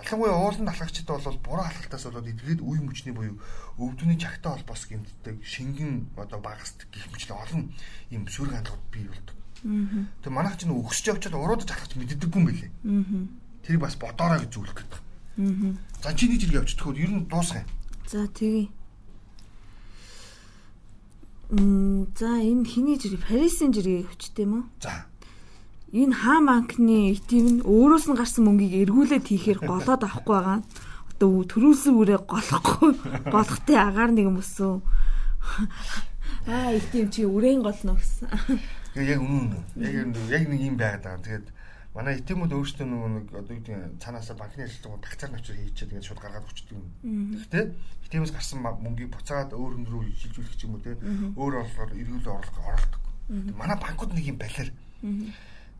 Ялангуяа 0.01 0.37
ууланд 0.37 0.69
алхагчид 0.69 1.07
бол 1.09 1.37
буруу 1.45 1.65
алхалтаас 1.65 2.05
болоод 2.05 2.29
эдгээд 2.29 2.61
үе 2.61 2.79
мөчний 2.81 3.13
буюу 3.13 3.37
өвдөний 3.77 4.17
чагтай 4.17 4.51
холбоос 4.53 4.89
гэмтдэг 4.89 5.45
шингэн 5.45 6.09
одоо 6.17 6.39
багасдаг 6.41 6.89
гэх 6.89 7.05
мэтлээ 7.13 7.37
олон 7.37 7.61
юм 8.09 8.23
сүрэг 8.25 8.53
хандлагууд 8.57 8.89
бий 8.89 9.05
болдог. 9.05 9.37
Тэг 10.25 10.31
манайх 10.33 10.57
ч 10.57 10.65
нэг 10.65 10.77
өгсөж 10.81 11.05
явчаад 11.13 11.37
уруудаж 11.37 11.69
алхаж 11.69 11.93
мэддэггүй 11.97 12.39
юм 12.41 12.49
билэ. 12.49 12.67
Тэр 13.61 13.77
бас 13.77 13.93
бодоорой 13.93 14.41
гэж 14.41 14.51
зөвлөх 14.57 14.77
гэдэг. 14.81 14.99
За 16.01 16.13
чи 16.17 16.25
нэг 16.25 16.41
жиргээ 16.41 16.61
явчихдаг 16.65 16.85
хөө 16.85 16.97
ер 16.97 17.11
нь 17.13 17.29
дуусгая. 17.29 17.65
За 18.09 18.25
тэгье. 18.25 18.73
За 21.51 22.39
энэ 22.39 22.63
хиний 22.63 22.95
жирэг 22.95 23.27
Парисын 23.27 23.75
жиргээ 23.75 24.07
хүчтэй 24.07 24.47
юм 24.47 24.53
уу? 24.55 24.65
За. 24.79 25.03
Энэ 25.91 26.15
хаан 26.15 26.47
банкны 26.47 27.11
этим 27.11 27.59
нь 27.59 27.63
өөрөөс 27.67 28.07
нь 28.07 28.15
гарсан 28.15 28.47
мөнгийг 28.47 28.87
эргүүлээд 28.87 29.27
хийхээр 29.27 29.59
голоод 29.59 29.99
авахгүй 30.07 30.31
байгаа. 30.31 30.59
Одоо 31.11 31.43
төрүүлсэн 31.43 31.91
үрээ 31.91 32.23
голохгүй 32.23 32.91
голохтой 33.35 33.75
агаар 33.75 34.15
нэг 34.15 34.31
юм 34.31 34.39
өсөө. 34.39 34.79
Аа 36.47 36.71
этим 36.71 37.11
чи 37.11 37.27
үрээн 37.27 37.59
голно 37.59 37.99
гэсэн. 37.99 38.31
Яг 38.95 39.19
үнэн. 39.19 39.51
Яг 39.75 40.15
яг 40.31 40.43
нэг 40.47 40.61
юм 40.63 40.79
байгаад 40.79 41.03
байгаа. 41.03 41.19
Тэгээд 41.19 41.45
манай 41.91 42.23
этимүүд 42.23 42.55
өөрсдөө 42.55 42.87
нөгөө 42.87 43.09
нэг 43.11 43.25
одоо 43.35 43.51
юу 43.51 43.63
гэдэг 43.67 43.99
цаанаасаа 43.99 44.35
банкны 44.39 44.63
ажилтнууд 44.63 45.03
тагцаар 45.03 45.31
навчаар 45.35 45.59
хийчихээд 45.59 45.91
ингээд 45.91 46.07
шууд 46.07 46.21
гаргаад 46.23 46.47
өчтдөг 46.47 46.75
юм. 46.79 46.87
Гэтэ 47.35 47.59
этимээс 48.07 48.31
гарсан 48.31 48.63
мөнгийг 48.63 49.11
буцаад 49.11 49.51
өөр 49.51 49.75
хүн 49.75 49.87
рүү 49.91 50.03
шилжүүлэх 50.15 50.55
ч 50.55 50.71
юм 50.71 50.79
уу 50.79 50.83
те 50.87 50.95
өөр 51.35 51.53
орлогоор 51.67 51.91
эргүүлээ 51.91 52.31
орлого 52.31 52.67
оролдог. 52.71 53.03
Манай 53.59 53.75
банкуд 53.75 54.15
нэг 54.15 54.23
юм 54.23 54.39
балер. 54.39 54.71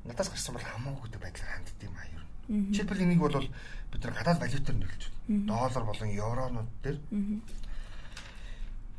Надаас 0.04 0.30
гарсан 0.36 0.52
бол 0.60 0.68
хамаагүй 0.68 1.04
гэдэг 1.08 1.22
байдлаар 1.24 1.52
ханддаг 1.56 1.80
юм 1.80 1.96
аа 1.96 2.08
нь. 2.12 2.76
Жишээлбэл 2.76 3.04
энийг 3.08 3.22
бол 3.24 3.40
бид 3.40 4.04
нар 4.04 4.16
гадаад 4.20 4.40
валютаар 4.44 4.78
нөлж 4.84 5.02
байна. 5.08 5.48
Доллар 5.48 5.84
болон 5.88 6.10
евронууд 6.12 6.70
дээр. 6.84 7.00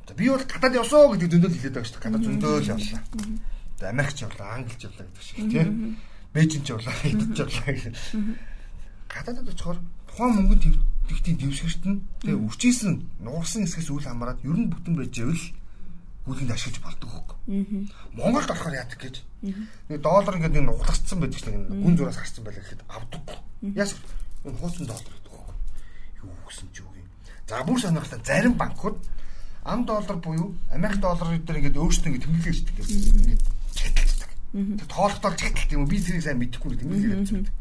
За 0.09 0.15
би 0.17 0.33
бол 0.33 0.49
гадаад 0.49 0.81
явсоо 0.81 1.13
гэдэг 1.13 1.29
зөндөл 1.29 1.53
хэлээд 1.61 1.77
байгаа 1.77 1.89
шүү 1.93 1.97
дээ. 2.01 2.07
Гадаад 2.09 2.25
зөндөл 2.25 2.73
явлаа. 2.73 3.03
За 3.77 3.85
Америкч 3.93 4.19
явлаа, 4.25 4.49
Англич 4.57 4.81
явлаа 4.81 5.05
гэдэг 5.05 5.21
шиг 5.21 5.37
тийм 5.53 6.01
Бээжин 6.33 6.65
ч 6.65 6.73
явлаа, 6.73 6.97
хэдэж 7.05 7.37
явлаа 7.37 7.73
гэх. 7.77 7.93
Гадаадд 9.13 9.53
очихоор 9.53 9.79
тухайн 10.09 10.33
мөнгөнд 10.37 10.65
тэгтийн 11.09 11.37
дэвсгэрт 11.37 11.85
нь 11.85 12.01
тэгээ 12.25 12.41
өвчээсэн 12.41 12.93
нуурсан 13.21 13.69
хэсгээс 13.69 13.93
үл 13.93 14.07
хамааран 14.09 14.41
ер 14.41 14.57
нь 14.57 14.73
бүтэн 14.73 14.97
байж 14.97 15.15
ивэл 15.21 15.45
гүлэнд 16.25 16.55
ашиглаж 16.57 16.81
болдог 16.81 17.09
хөөг. 17.13 17.31
Монголд 18.17 18.49
болохоор 18.49 18.79
яадаг 18.81 19.01
гэж. 19.01 19.17
Нэг 19.93 20.01
доллар 20.01 20.37
ингээд 20.41 20.57
нэг 20.57 20.65
нугалцсан 20.71 21.19
байдаг 21.21 21.41
чинь 21.43 21.69
гүн 21.69 21.97
зураас 21.99 22.17
гарсан 22.17 22.45
байлаа 22.47 22.63
гэхэд 22.63 22.83
авдаг. 22.89 23.27
Яас 23.77 23.93
энэ 24.47 24.57
хуучин 24.57 24.87
доллар 24.87 25.13
гэдэг 25.13 25.33
хөөг. 25.37 25.51
Юу 26.23 26.33
гэсэн 26.49 26.69
ч 26.73 26.77
үг 26.81 26.95
юм. 26.97 27.09
За 27.45 27.61
бүр 27.67 27.77
сонирхолтой 27.77 28.23
зарим 28.23 28.55
банкуд 28.55 28.97
ам 29.65 29.85
доллар 29.85 30.17
буюу 30.17 30.55
Америк 30.71 31.03
доллар 31.03 31.39
дээр 31.43 31.59
ингээд 31.59 31.77
өөрсдөө 31.83 32.09
ингээд 32.09 32.25
тэмдэглэж 32.25 32.59
ирдэг 32.63 32.77
ингээд 32.87 33.43
Тэр 34.53 34.89
тоолтол 34.89 35.35
чаталт 35.35 35.73
юм 35.73 35.85
уу 35.85 35.91
би 35.91 35.99
тэрийг 36.01 36.23
сайн 36.23 36.39
мэдэхгүй 36.39 36.77
тэмдэглэж 36.77 37.33
ирдэг. 37.33 37.53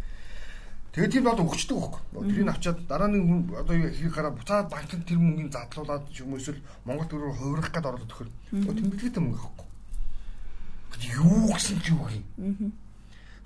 Тэгээд 0.92 1.12
тийм 1.16 1.24
бол 1.24 1.40
өгчдөг 1.40 1.78
байхгүй. 1.80 2.04
Тэрийг 2.28 2.52
авчаад 2.52 2.80
дараа 2.84 3.08
нэг 3.08 3.24
хүн 3.24 3.42
одоо 3.56 3.76
хийх 3.80 4.12
гараа 4.12 4.36
буцаад 4.36 4.68
банкнд 4.68 5.08
тэр 5.08 5.24
мөнгөний 5.24 5.48
задлуулаад 5.48 6.04
юм 6.20 6.36
эсвэл 6.36 6.60
Монгол 6.84 7.08
төгрөгөөр 7.08 7.40
хувирах 7.40 7.72
гээд 7.72 7.88
ороод 7.88 8.04
өгөхөр. 8.12 8.30
Тэмдэглэдэг 8.52 9.24
мөнгө 9.24 9.40
авахгүй. 9.40 9.68
Юу 11.16 11.48
гэсэн 11.56 11.80
ч 11.80 11.96
юу 11.96 12.12
юм. 12.12 12.76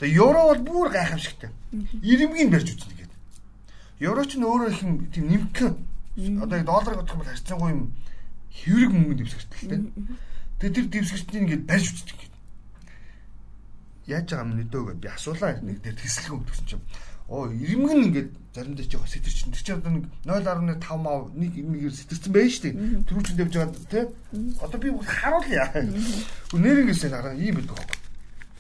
Тэгээ 0.01 0.17
евро 0.17 0.41
бол 0.49 0.62
бүр 0.65 0.89
гайхамшигтай. 0.89 1.53
Ирэмгийг 2.01 2.49
барьж 2.49 2.73
үзнэ 2.73 2.97
гэдэг. 2.97 3.19
Евро 4.01 4.25
ч 4.25 4.41
нөөрөө 4.41 4.69
их 4.73 4.81
юм 4.81 5.05
тийм 5.13 5.25
нэмгэн 5.29 6.41
одоо 6.41 6.58
долларыг 6.65 6.99
бодох 7.05 7.13
юм 7.13 7.21
бол 7.21 7.29
харьцангуй 7.29 7.71
юм 7.77 7.93
хэврэг 8.58 8.91
мөнгөнд 8.91 9.19
дэвсгэртэй. 9.21 9.86
Тэгээ 10.60 10.75
тэр 10.75 10.86
дэвсгэртнийг 10.89 11.43
ингээд 11.45 11.63
барьж 11.69 11.88
үзнэ 11.93 12.10
гэдэг. 12.10 12.24
Яаж 14.07 14.25
байгаа 14.29 14.45
юм 14.45 14.57
нэдөө 14.59 14.83
гэж 14.85 14.97
би 15.01 15.09
асуулаа 15.09 15.51
нэг 15.61 15.77
дээр 15.81 15.97
тэслэхэн 15.97 16.39
өгсөн 16.39 16.65
чинь 16.69 16.85
Оо, 17.27 17.49
ирэмг 17.49 17.89
нь 17.89 18.05
ингээд 18.05 18.29
заримдаа 18.53 18.85
жоох 18.85 19.09
сэтэрчин. 19.09 19.49
Тэр 19.49 19.63
чинь 19.65 19.81
одоо 19.81 20.61
нэг 20.61 20.77
0.5 20.77 21.01
мав 21.01 21.33
нэг 21.33 21.57
нэгээр 21.57 21.89
сэтэрсэн 21.97 22.29
байж 22.29 22.61
штий. 22.61 22.73
Төрүүчөнд 23.09 23.41
явж 23.41 23.53
байгаа 23.57 23.89
тий. 23.89 24.05
Одоо 24.61 24.77
би 24.77 24.93
харуулъя. 25.01 25.65
Нэр 26.53 26.85
ингэсэн 26.85 27.09
хараа 27.09 27.33
ийм 27.33 27.57
байдаг 27.57 27.81
хөө. 27.81 27.97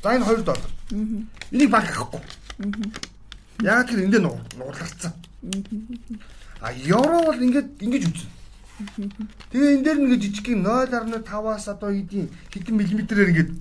За 0.01 0.17
энэ 0.17 0.25
2 0.25 0.41
доллар. 0.49 0.71
Энийг 1.53 1.69
банк 1.69 1.89
авахгүй. 1.93 2.21
Яг 3.61 3.85
тэр 3.85 4.01
эндээ 4.09 4.21
нуурларцсан. 4.25 5.13
А 6.57 6.73
евро 6.73 7.21
бол 7.21 7.37
ингээд 7.37 7.69
ингэж 7.85 8.03
үзнэ. 8.09 8.44
Тэгээ 9.51 9.73
энэ 9.79 9.85
дээр 9.87 9.99
нэг 10.03 10.19
жижиг 10.19 10.47
0.5-аас 10.51 11.65
одоо 11.71 11.95
хэдийн 11.95 12.27
хэдэн 12.51 12.75
миллиметрээр 12.75 13.31
ингээд 13.31 13.51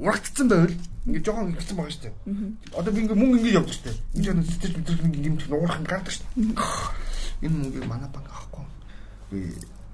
урагдцсан 0.00 0.48
байвал 0.48 0.76
Ингээ 1.04 1.20
жоохон 1.20 1.52
ингэсэн 1.52 1.76
байгаа 1.76 1.92
шүү 1.92 2.04
дээ. 2.08 2.16
Одоо 2.80 2.92
би 2.96 3.00
ингээ 3.04 3.20
мөнгө 3.20 3.36
ингээ 3.44 3.56
явдаг 3.60 3.76
шүү 3.76 3.84
дээ. 3.84 4.00
Ингээ 4.16 4.34
нэг 4.40 4.46
сэтгэл 4.48 4.76
мэдрэл 4.80 5.04
ингээ 5.04 5.28
юм 5.28 5.36
нуурах 5.52 5.76
юм 5.76 5.84
гардаг 5.84 6.12
шүү 6.16 6.24
дээ. 6.32 6.56
Энэ 7.44 7.56
мөнгийг 7.60 7.84
манай 7.84 8.08
банк 8.08 8.28
авахгүй. 8.32 8.64
Би 9.28 9.38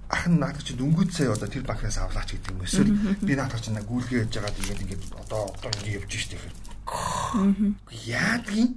ах 0.07 0.25
нь 0.31 0.39
наадах 0.39 0.63
чинь 0.63 0.79
дөнгөж 0.79 1.11
сая 1.11 1.35
одоо 1.35 1.51
тэр 1.51 1.67
банкнаас 1.67 1.99
авлаач 1.99 2.31
гэдэг 2.31 2.55
юм 2.55 2.63
эсвэл 2.63 2.95
би 3.27 3.33
наадах 3.35 3.59
чинь 3.59 3.75
гүйлгээ 3.75 4.23
яж 4.23 4.35
байгаа 4.39 4.55
тэгээд 4.55 4.83
ингээ 4.87 4.99
одоо 5.19 5.51
одоо 5.51 5.71
ингээ 5.83 5.99
явж 5.99 6.13
штэ 6.15 6.39
гэхээр. 6.39 6.55
Яадгийн? 8.07 8.71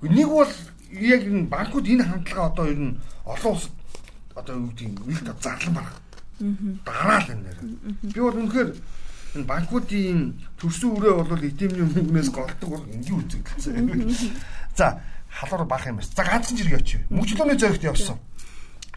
Нэг 0.00 0.28
бол 0.28 0.52
яг 0.88 1.20
энэ 1.28 1.52
банкуд 1.52 1.84
энэ 1.84 2.04
хандлага 2.08 2.48
одоо 2.48 2.64
ер 2.64 2.80
нь 2.80 2.96
олон 3.28 3.52
улсад 3.52 3.76
одоо 4.34 4.56
юу 4.56 4.70
гэдэг 4.70 5.00
юм 5.00 5.10
их 5.10 5.22
зарлан 5.40 5.74
барах. 5.74 5.96
Дараа 6.84 7.20
л 7.20 7.30
энэ 7.30 7.42
нэр. 7.44 7.58
Би 8.02 8.20
бол 8.20 8.36
үнэхээр 8.36 8.70
энэ 9.34 9.44
банкуудын 9.44 10.40
төрсөн 10.58 10.90
үрээ 10.96 11.14
бол 11.20 11.42
эдемний 11.44 11.86
мөнгнөөс 11.86 12.30
голдог 12.32 12.86
энгийн 12.88 13.20
үзэгдэлсэн. 13.22 14.34
За 14.76 15.02
халуур 15.28 15.66
баах 15.66 15.86
юм 15.86 16.00
байна. 16.00 16.10
За 16.10 16.24
ганцхан 16.24 16.56
жиргээ 16.56 16.80
очив. 16.80 17.00
Мөчлөөний 17.10 17.58
зоригт 17.58 17.84
явсан. 17.84 18.18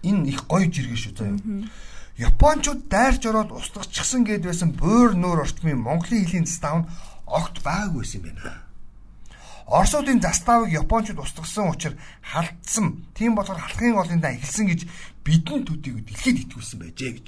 Энэ 0.01 0.29
их 0.33 0.47
гоё 0.47 0.71
жиргээ 0.71 0.97
шүү 0.97 1.13
заяа. 1.17 1.37
Япончууд 2.17 2.89
дайрч 2.89 3.25
ороод 3.25 3.51
устгацчихсан 3.57 4.21
гэд 4.23 4.45
байсан 4.45 4.71
буур 4.77 5.17
нөр 5.17 5.41
орчмын 5.45 5.81
Монголын 5.81 6.25
хилийн 6.25 6.45
застав 6.45 6.85
нь 6.85 6.89
огт 7.25 7.65
байгаагүй 7.65 8.05
байсан 8.05 8.21
юм 8.21 8.37
байна. 8.37 8.61
Оросуудын 9.65 10.21
заставыг 10.21 10.69
Япончууд 10.69 11.19
устгасан 11.19 11.73
учраас 11.73 11.97
халдсан. 12.21 13.05
Тийм 13.17 13.33
болохоор 13.33 13.57
халахын 13.57 13.97
олондоо 13.97 14.29
эхэлсэн 14.29 14.67
гэж 14.69 14.81
бидэн 15.23 15.63
төдийг 15.65 16.03
дэлхийд 16.05 16.47
итгүүлсэн 16.47 16.79
байжээ 16.79 17.11
гэж. 17.17 17.27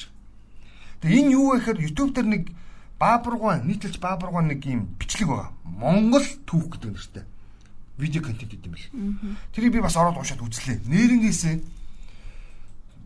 Тэгээ 1.02 1.20
энэ 1.26 1.34
юу 1.36 1.56
вэ 1.56 1.60
гэхээр 1.60 1.80
YouTube 1.84 2.12
дээр 2.16 2.28
нэг 2.28 2.44
Баабургуан 3.00 3.68
нийтэлж 3.68 4.00
Баабургуан 4.00 4.48
нэг 4.52 4.64
юм 4.68 4.96
бичлэг 5.00 5.28
байгаа. 5.28 5.52
Монгол 5.64 6.24
түүх 6.48 6.76
гэдэг 6.76 6.92
нэртэй. 6.92 7.26
Видео 7.98 8.22
контент 8.24 8.52
гэдэг 8.52 8.68
юм 8.68 8.76
бэл. 8.76 8.92
Тэрийг 9.56 9.74
би 9.76 9.84
бас 9.84 9.96
ороод 9.96 10.20
уншаад 10.20 10.44
үзлээ. 10.44 10.84
Нэрнгээсээ 10.88 11.56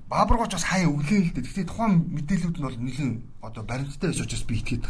Баабургууч 0.10 0.52
бас 0.58 0.66
хаяа 0.66 0.90
өглөө 0.90 1.22
л 1.22 1.34
дээ. 1.38 1.46
Гэхдээ 1.46 1.66
тухайн 1.70 1.94
мэдээлүүд 2.10 2.58
нь 2.58 2.66
бол 2.66 2.78
нэлээд 2.82 3.14
одоо 3.46 3.62
баримттай 3.62 4.10
байж 4.10 4.22
учраас 4.26 4.46
би 4.46 4.58
итгээд. 4.58 4.86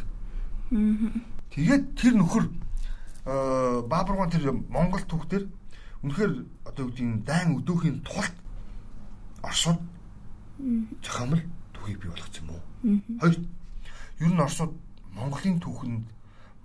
Тэгээд 1.52 1.84
тэр 2.00 2.14
нөхөр 2.16 2.46
Баабургуан 3.92 4.32
тэр 4.32 4.56
Монгол 4.72 5.04
түүх 5.04 5.28
дээр 5.28 5.46
үнэхээр 6.08 6.34
одоо 6.64 6.82
юу 6.88 6.92
гэдэг 6.96 7.28
дайн 7.28 7.60
өдөөхийн 7.60 8.00
тулд 8.08 8.36
Оросууд 9.44 9.80
зохиомл 11.04 11.44
түүхийг 11.74 12.00
бий 12.00 12.10
болгосон 12.12 12.44
юм 12.44 12.50
уу? 12.52 12.62
Хоёр 13.20 13.36
ер 14.20 14.32
нь 14.34 14.40
Оросууд 14.40 14.74
Монголын 15.16 15.60
түүхэнд 15.60 16.06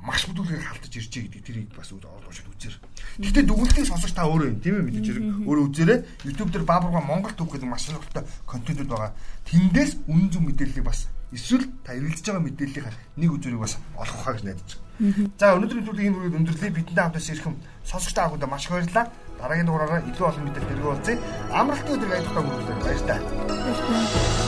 маш 0.05 0.27
бүдүүлгээр 0.29 0.69
халтаж 0.69 0.93
ирж 1.01 1.09
байгаа 1.09 1.33
гэдэг 1.33 1.45
тэрийг 1.49 1.69
бас 1.73 1.89
оруулж 1.89 2.45
үзээр. 2.45 2.77
Гэхдээ 3.25 3.45
дүгнэлтийг 3.49 3.89
сонсож 3.89 4.13
та 4.13 4.29
өөрөө 4.29 4.53
юм 4.53 4.61
тийм 4.61 4.77
ээ 4.77 4.87
мэдээж 4.91 5.07
хэрэг 5.09 5.25
өөрөө 5.49 5.65
үзээрэй. 5.73 5.99
YouTube 6.29 6.51
дээр 6.53 6.69
Баабурга 6.69 7.01
Монгол 7.01 7.33
түүх 7.33 7.57
гэдэг 7.57 7.69
маш 7.73 7.89
сонирхолтой 7.89 8.25
контентууд 8.45 8.91
байгаа. 8.93 9.17
Тэндээс 9.49 10.05
үнэн 10.05 10.29
зөв 10.29 10.45
мэдээллийг 10.45 10.85
бас 10.85 11.09
эсвэл 11.33 11.65
та 11.81 11.97
эргэлдэж 11.97 12.21
байгаа 12.21 12.45
мэдээллийг 12.45 12.87
нэг 13.17 13.31
үзүүрийг 13.33 13.63
бас 13.65 13.81
олох 13.97 14.19
хаа 14.21 14.37
гэж 14.37 14.45
найдаж 14.45 14.71
байна. 14.77 15.33
За 15.41 15.57
өнөөдрийн 15.57 15.87
төлөв 15.89 16.05
энэ 16.05 16.19
үрийг 16.21 16.37
өндөрлөе. 16.37 16.71
Бидний 16.77 17.01
хамтаас 17.01 17.29
ирхэн 17.33 17.57
сонсогч 17.89 18.13
та 18.13 18.29
бүхэнд 18.29 18.45
маш 18.45 18.69
их 18.69 18.77
баярлалаа. 18.77 19.09
Дараагийн 19.41 19.67
дугаараараа 19.67 20.07
илүү 20.11 20.27
олон 20.29 20.45
мэдээлэл 20.47 20.87
болцъя. 20.87 21.17
Амралтын 21.61 21.95
өдрийг 21.95 22.13
аядлахаа 22.15 22.43
хүргэлээ. 22.45 22.83
Баярлалаа. 22.85 24.44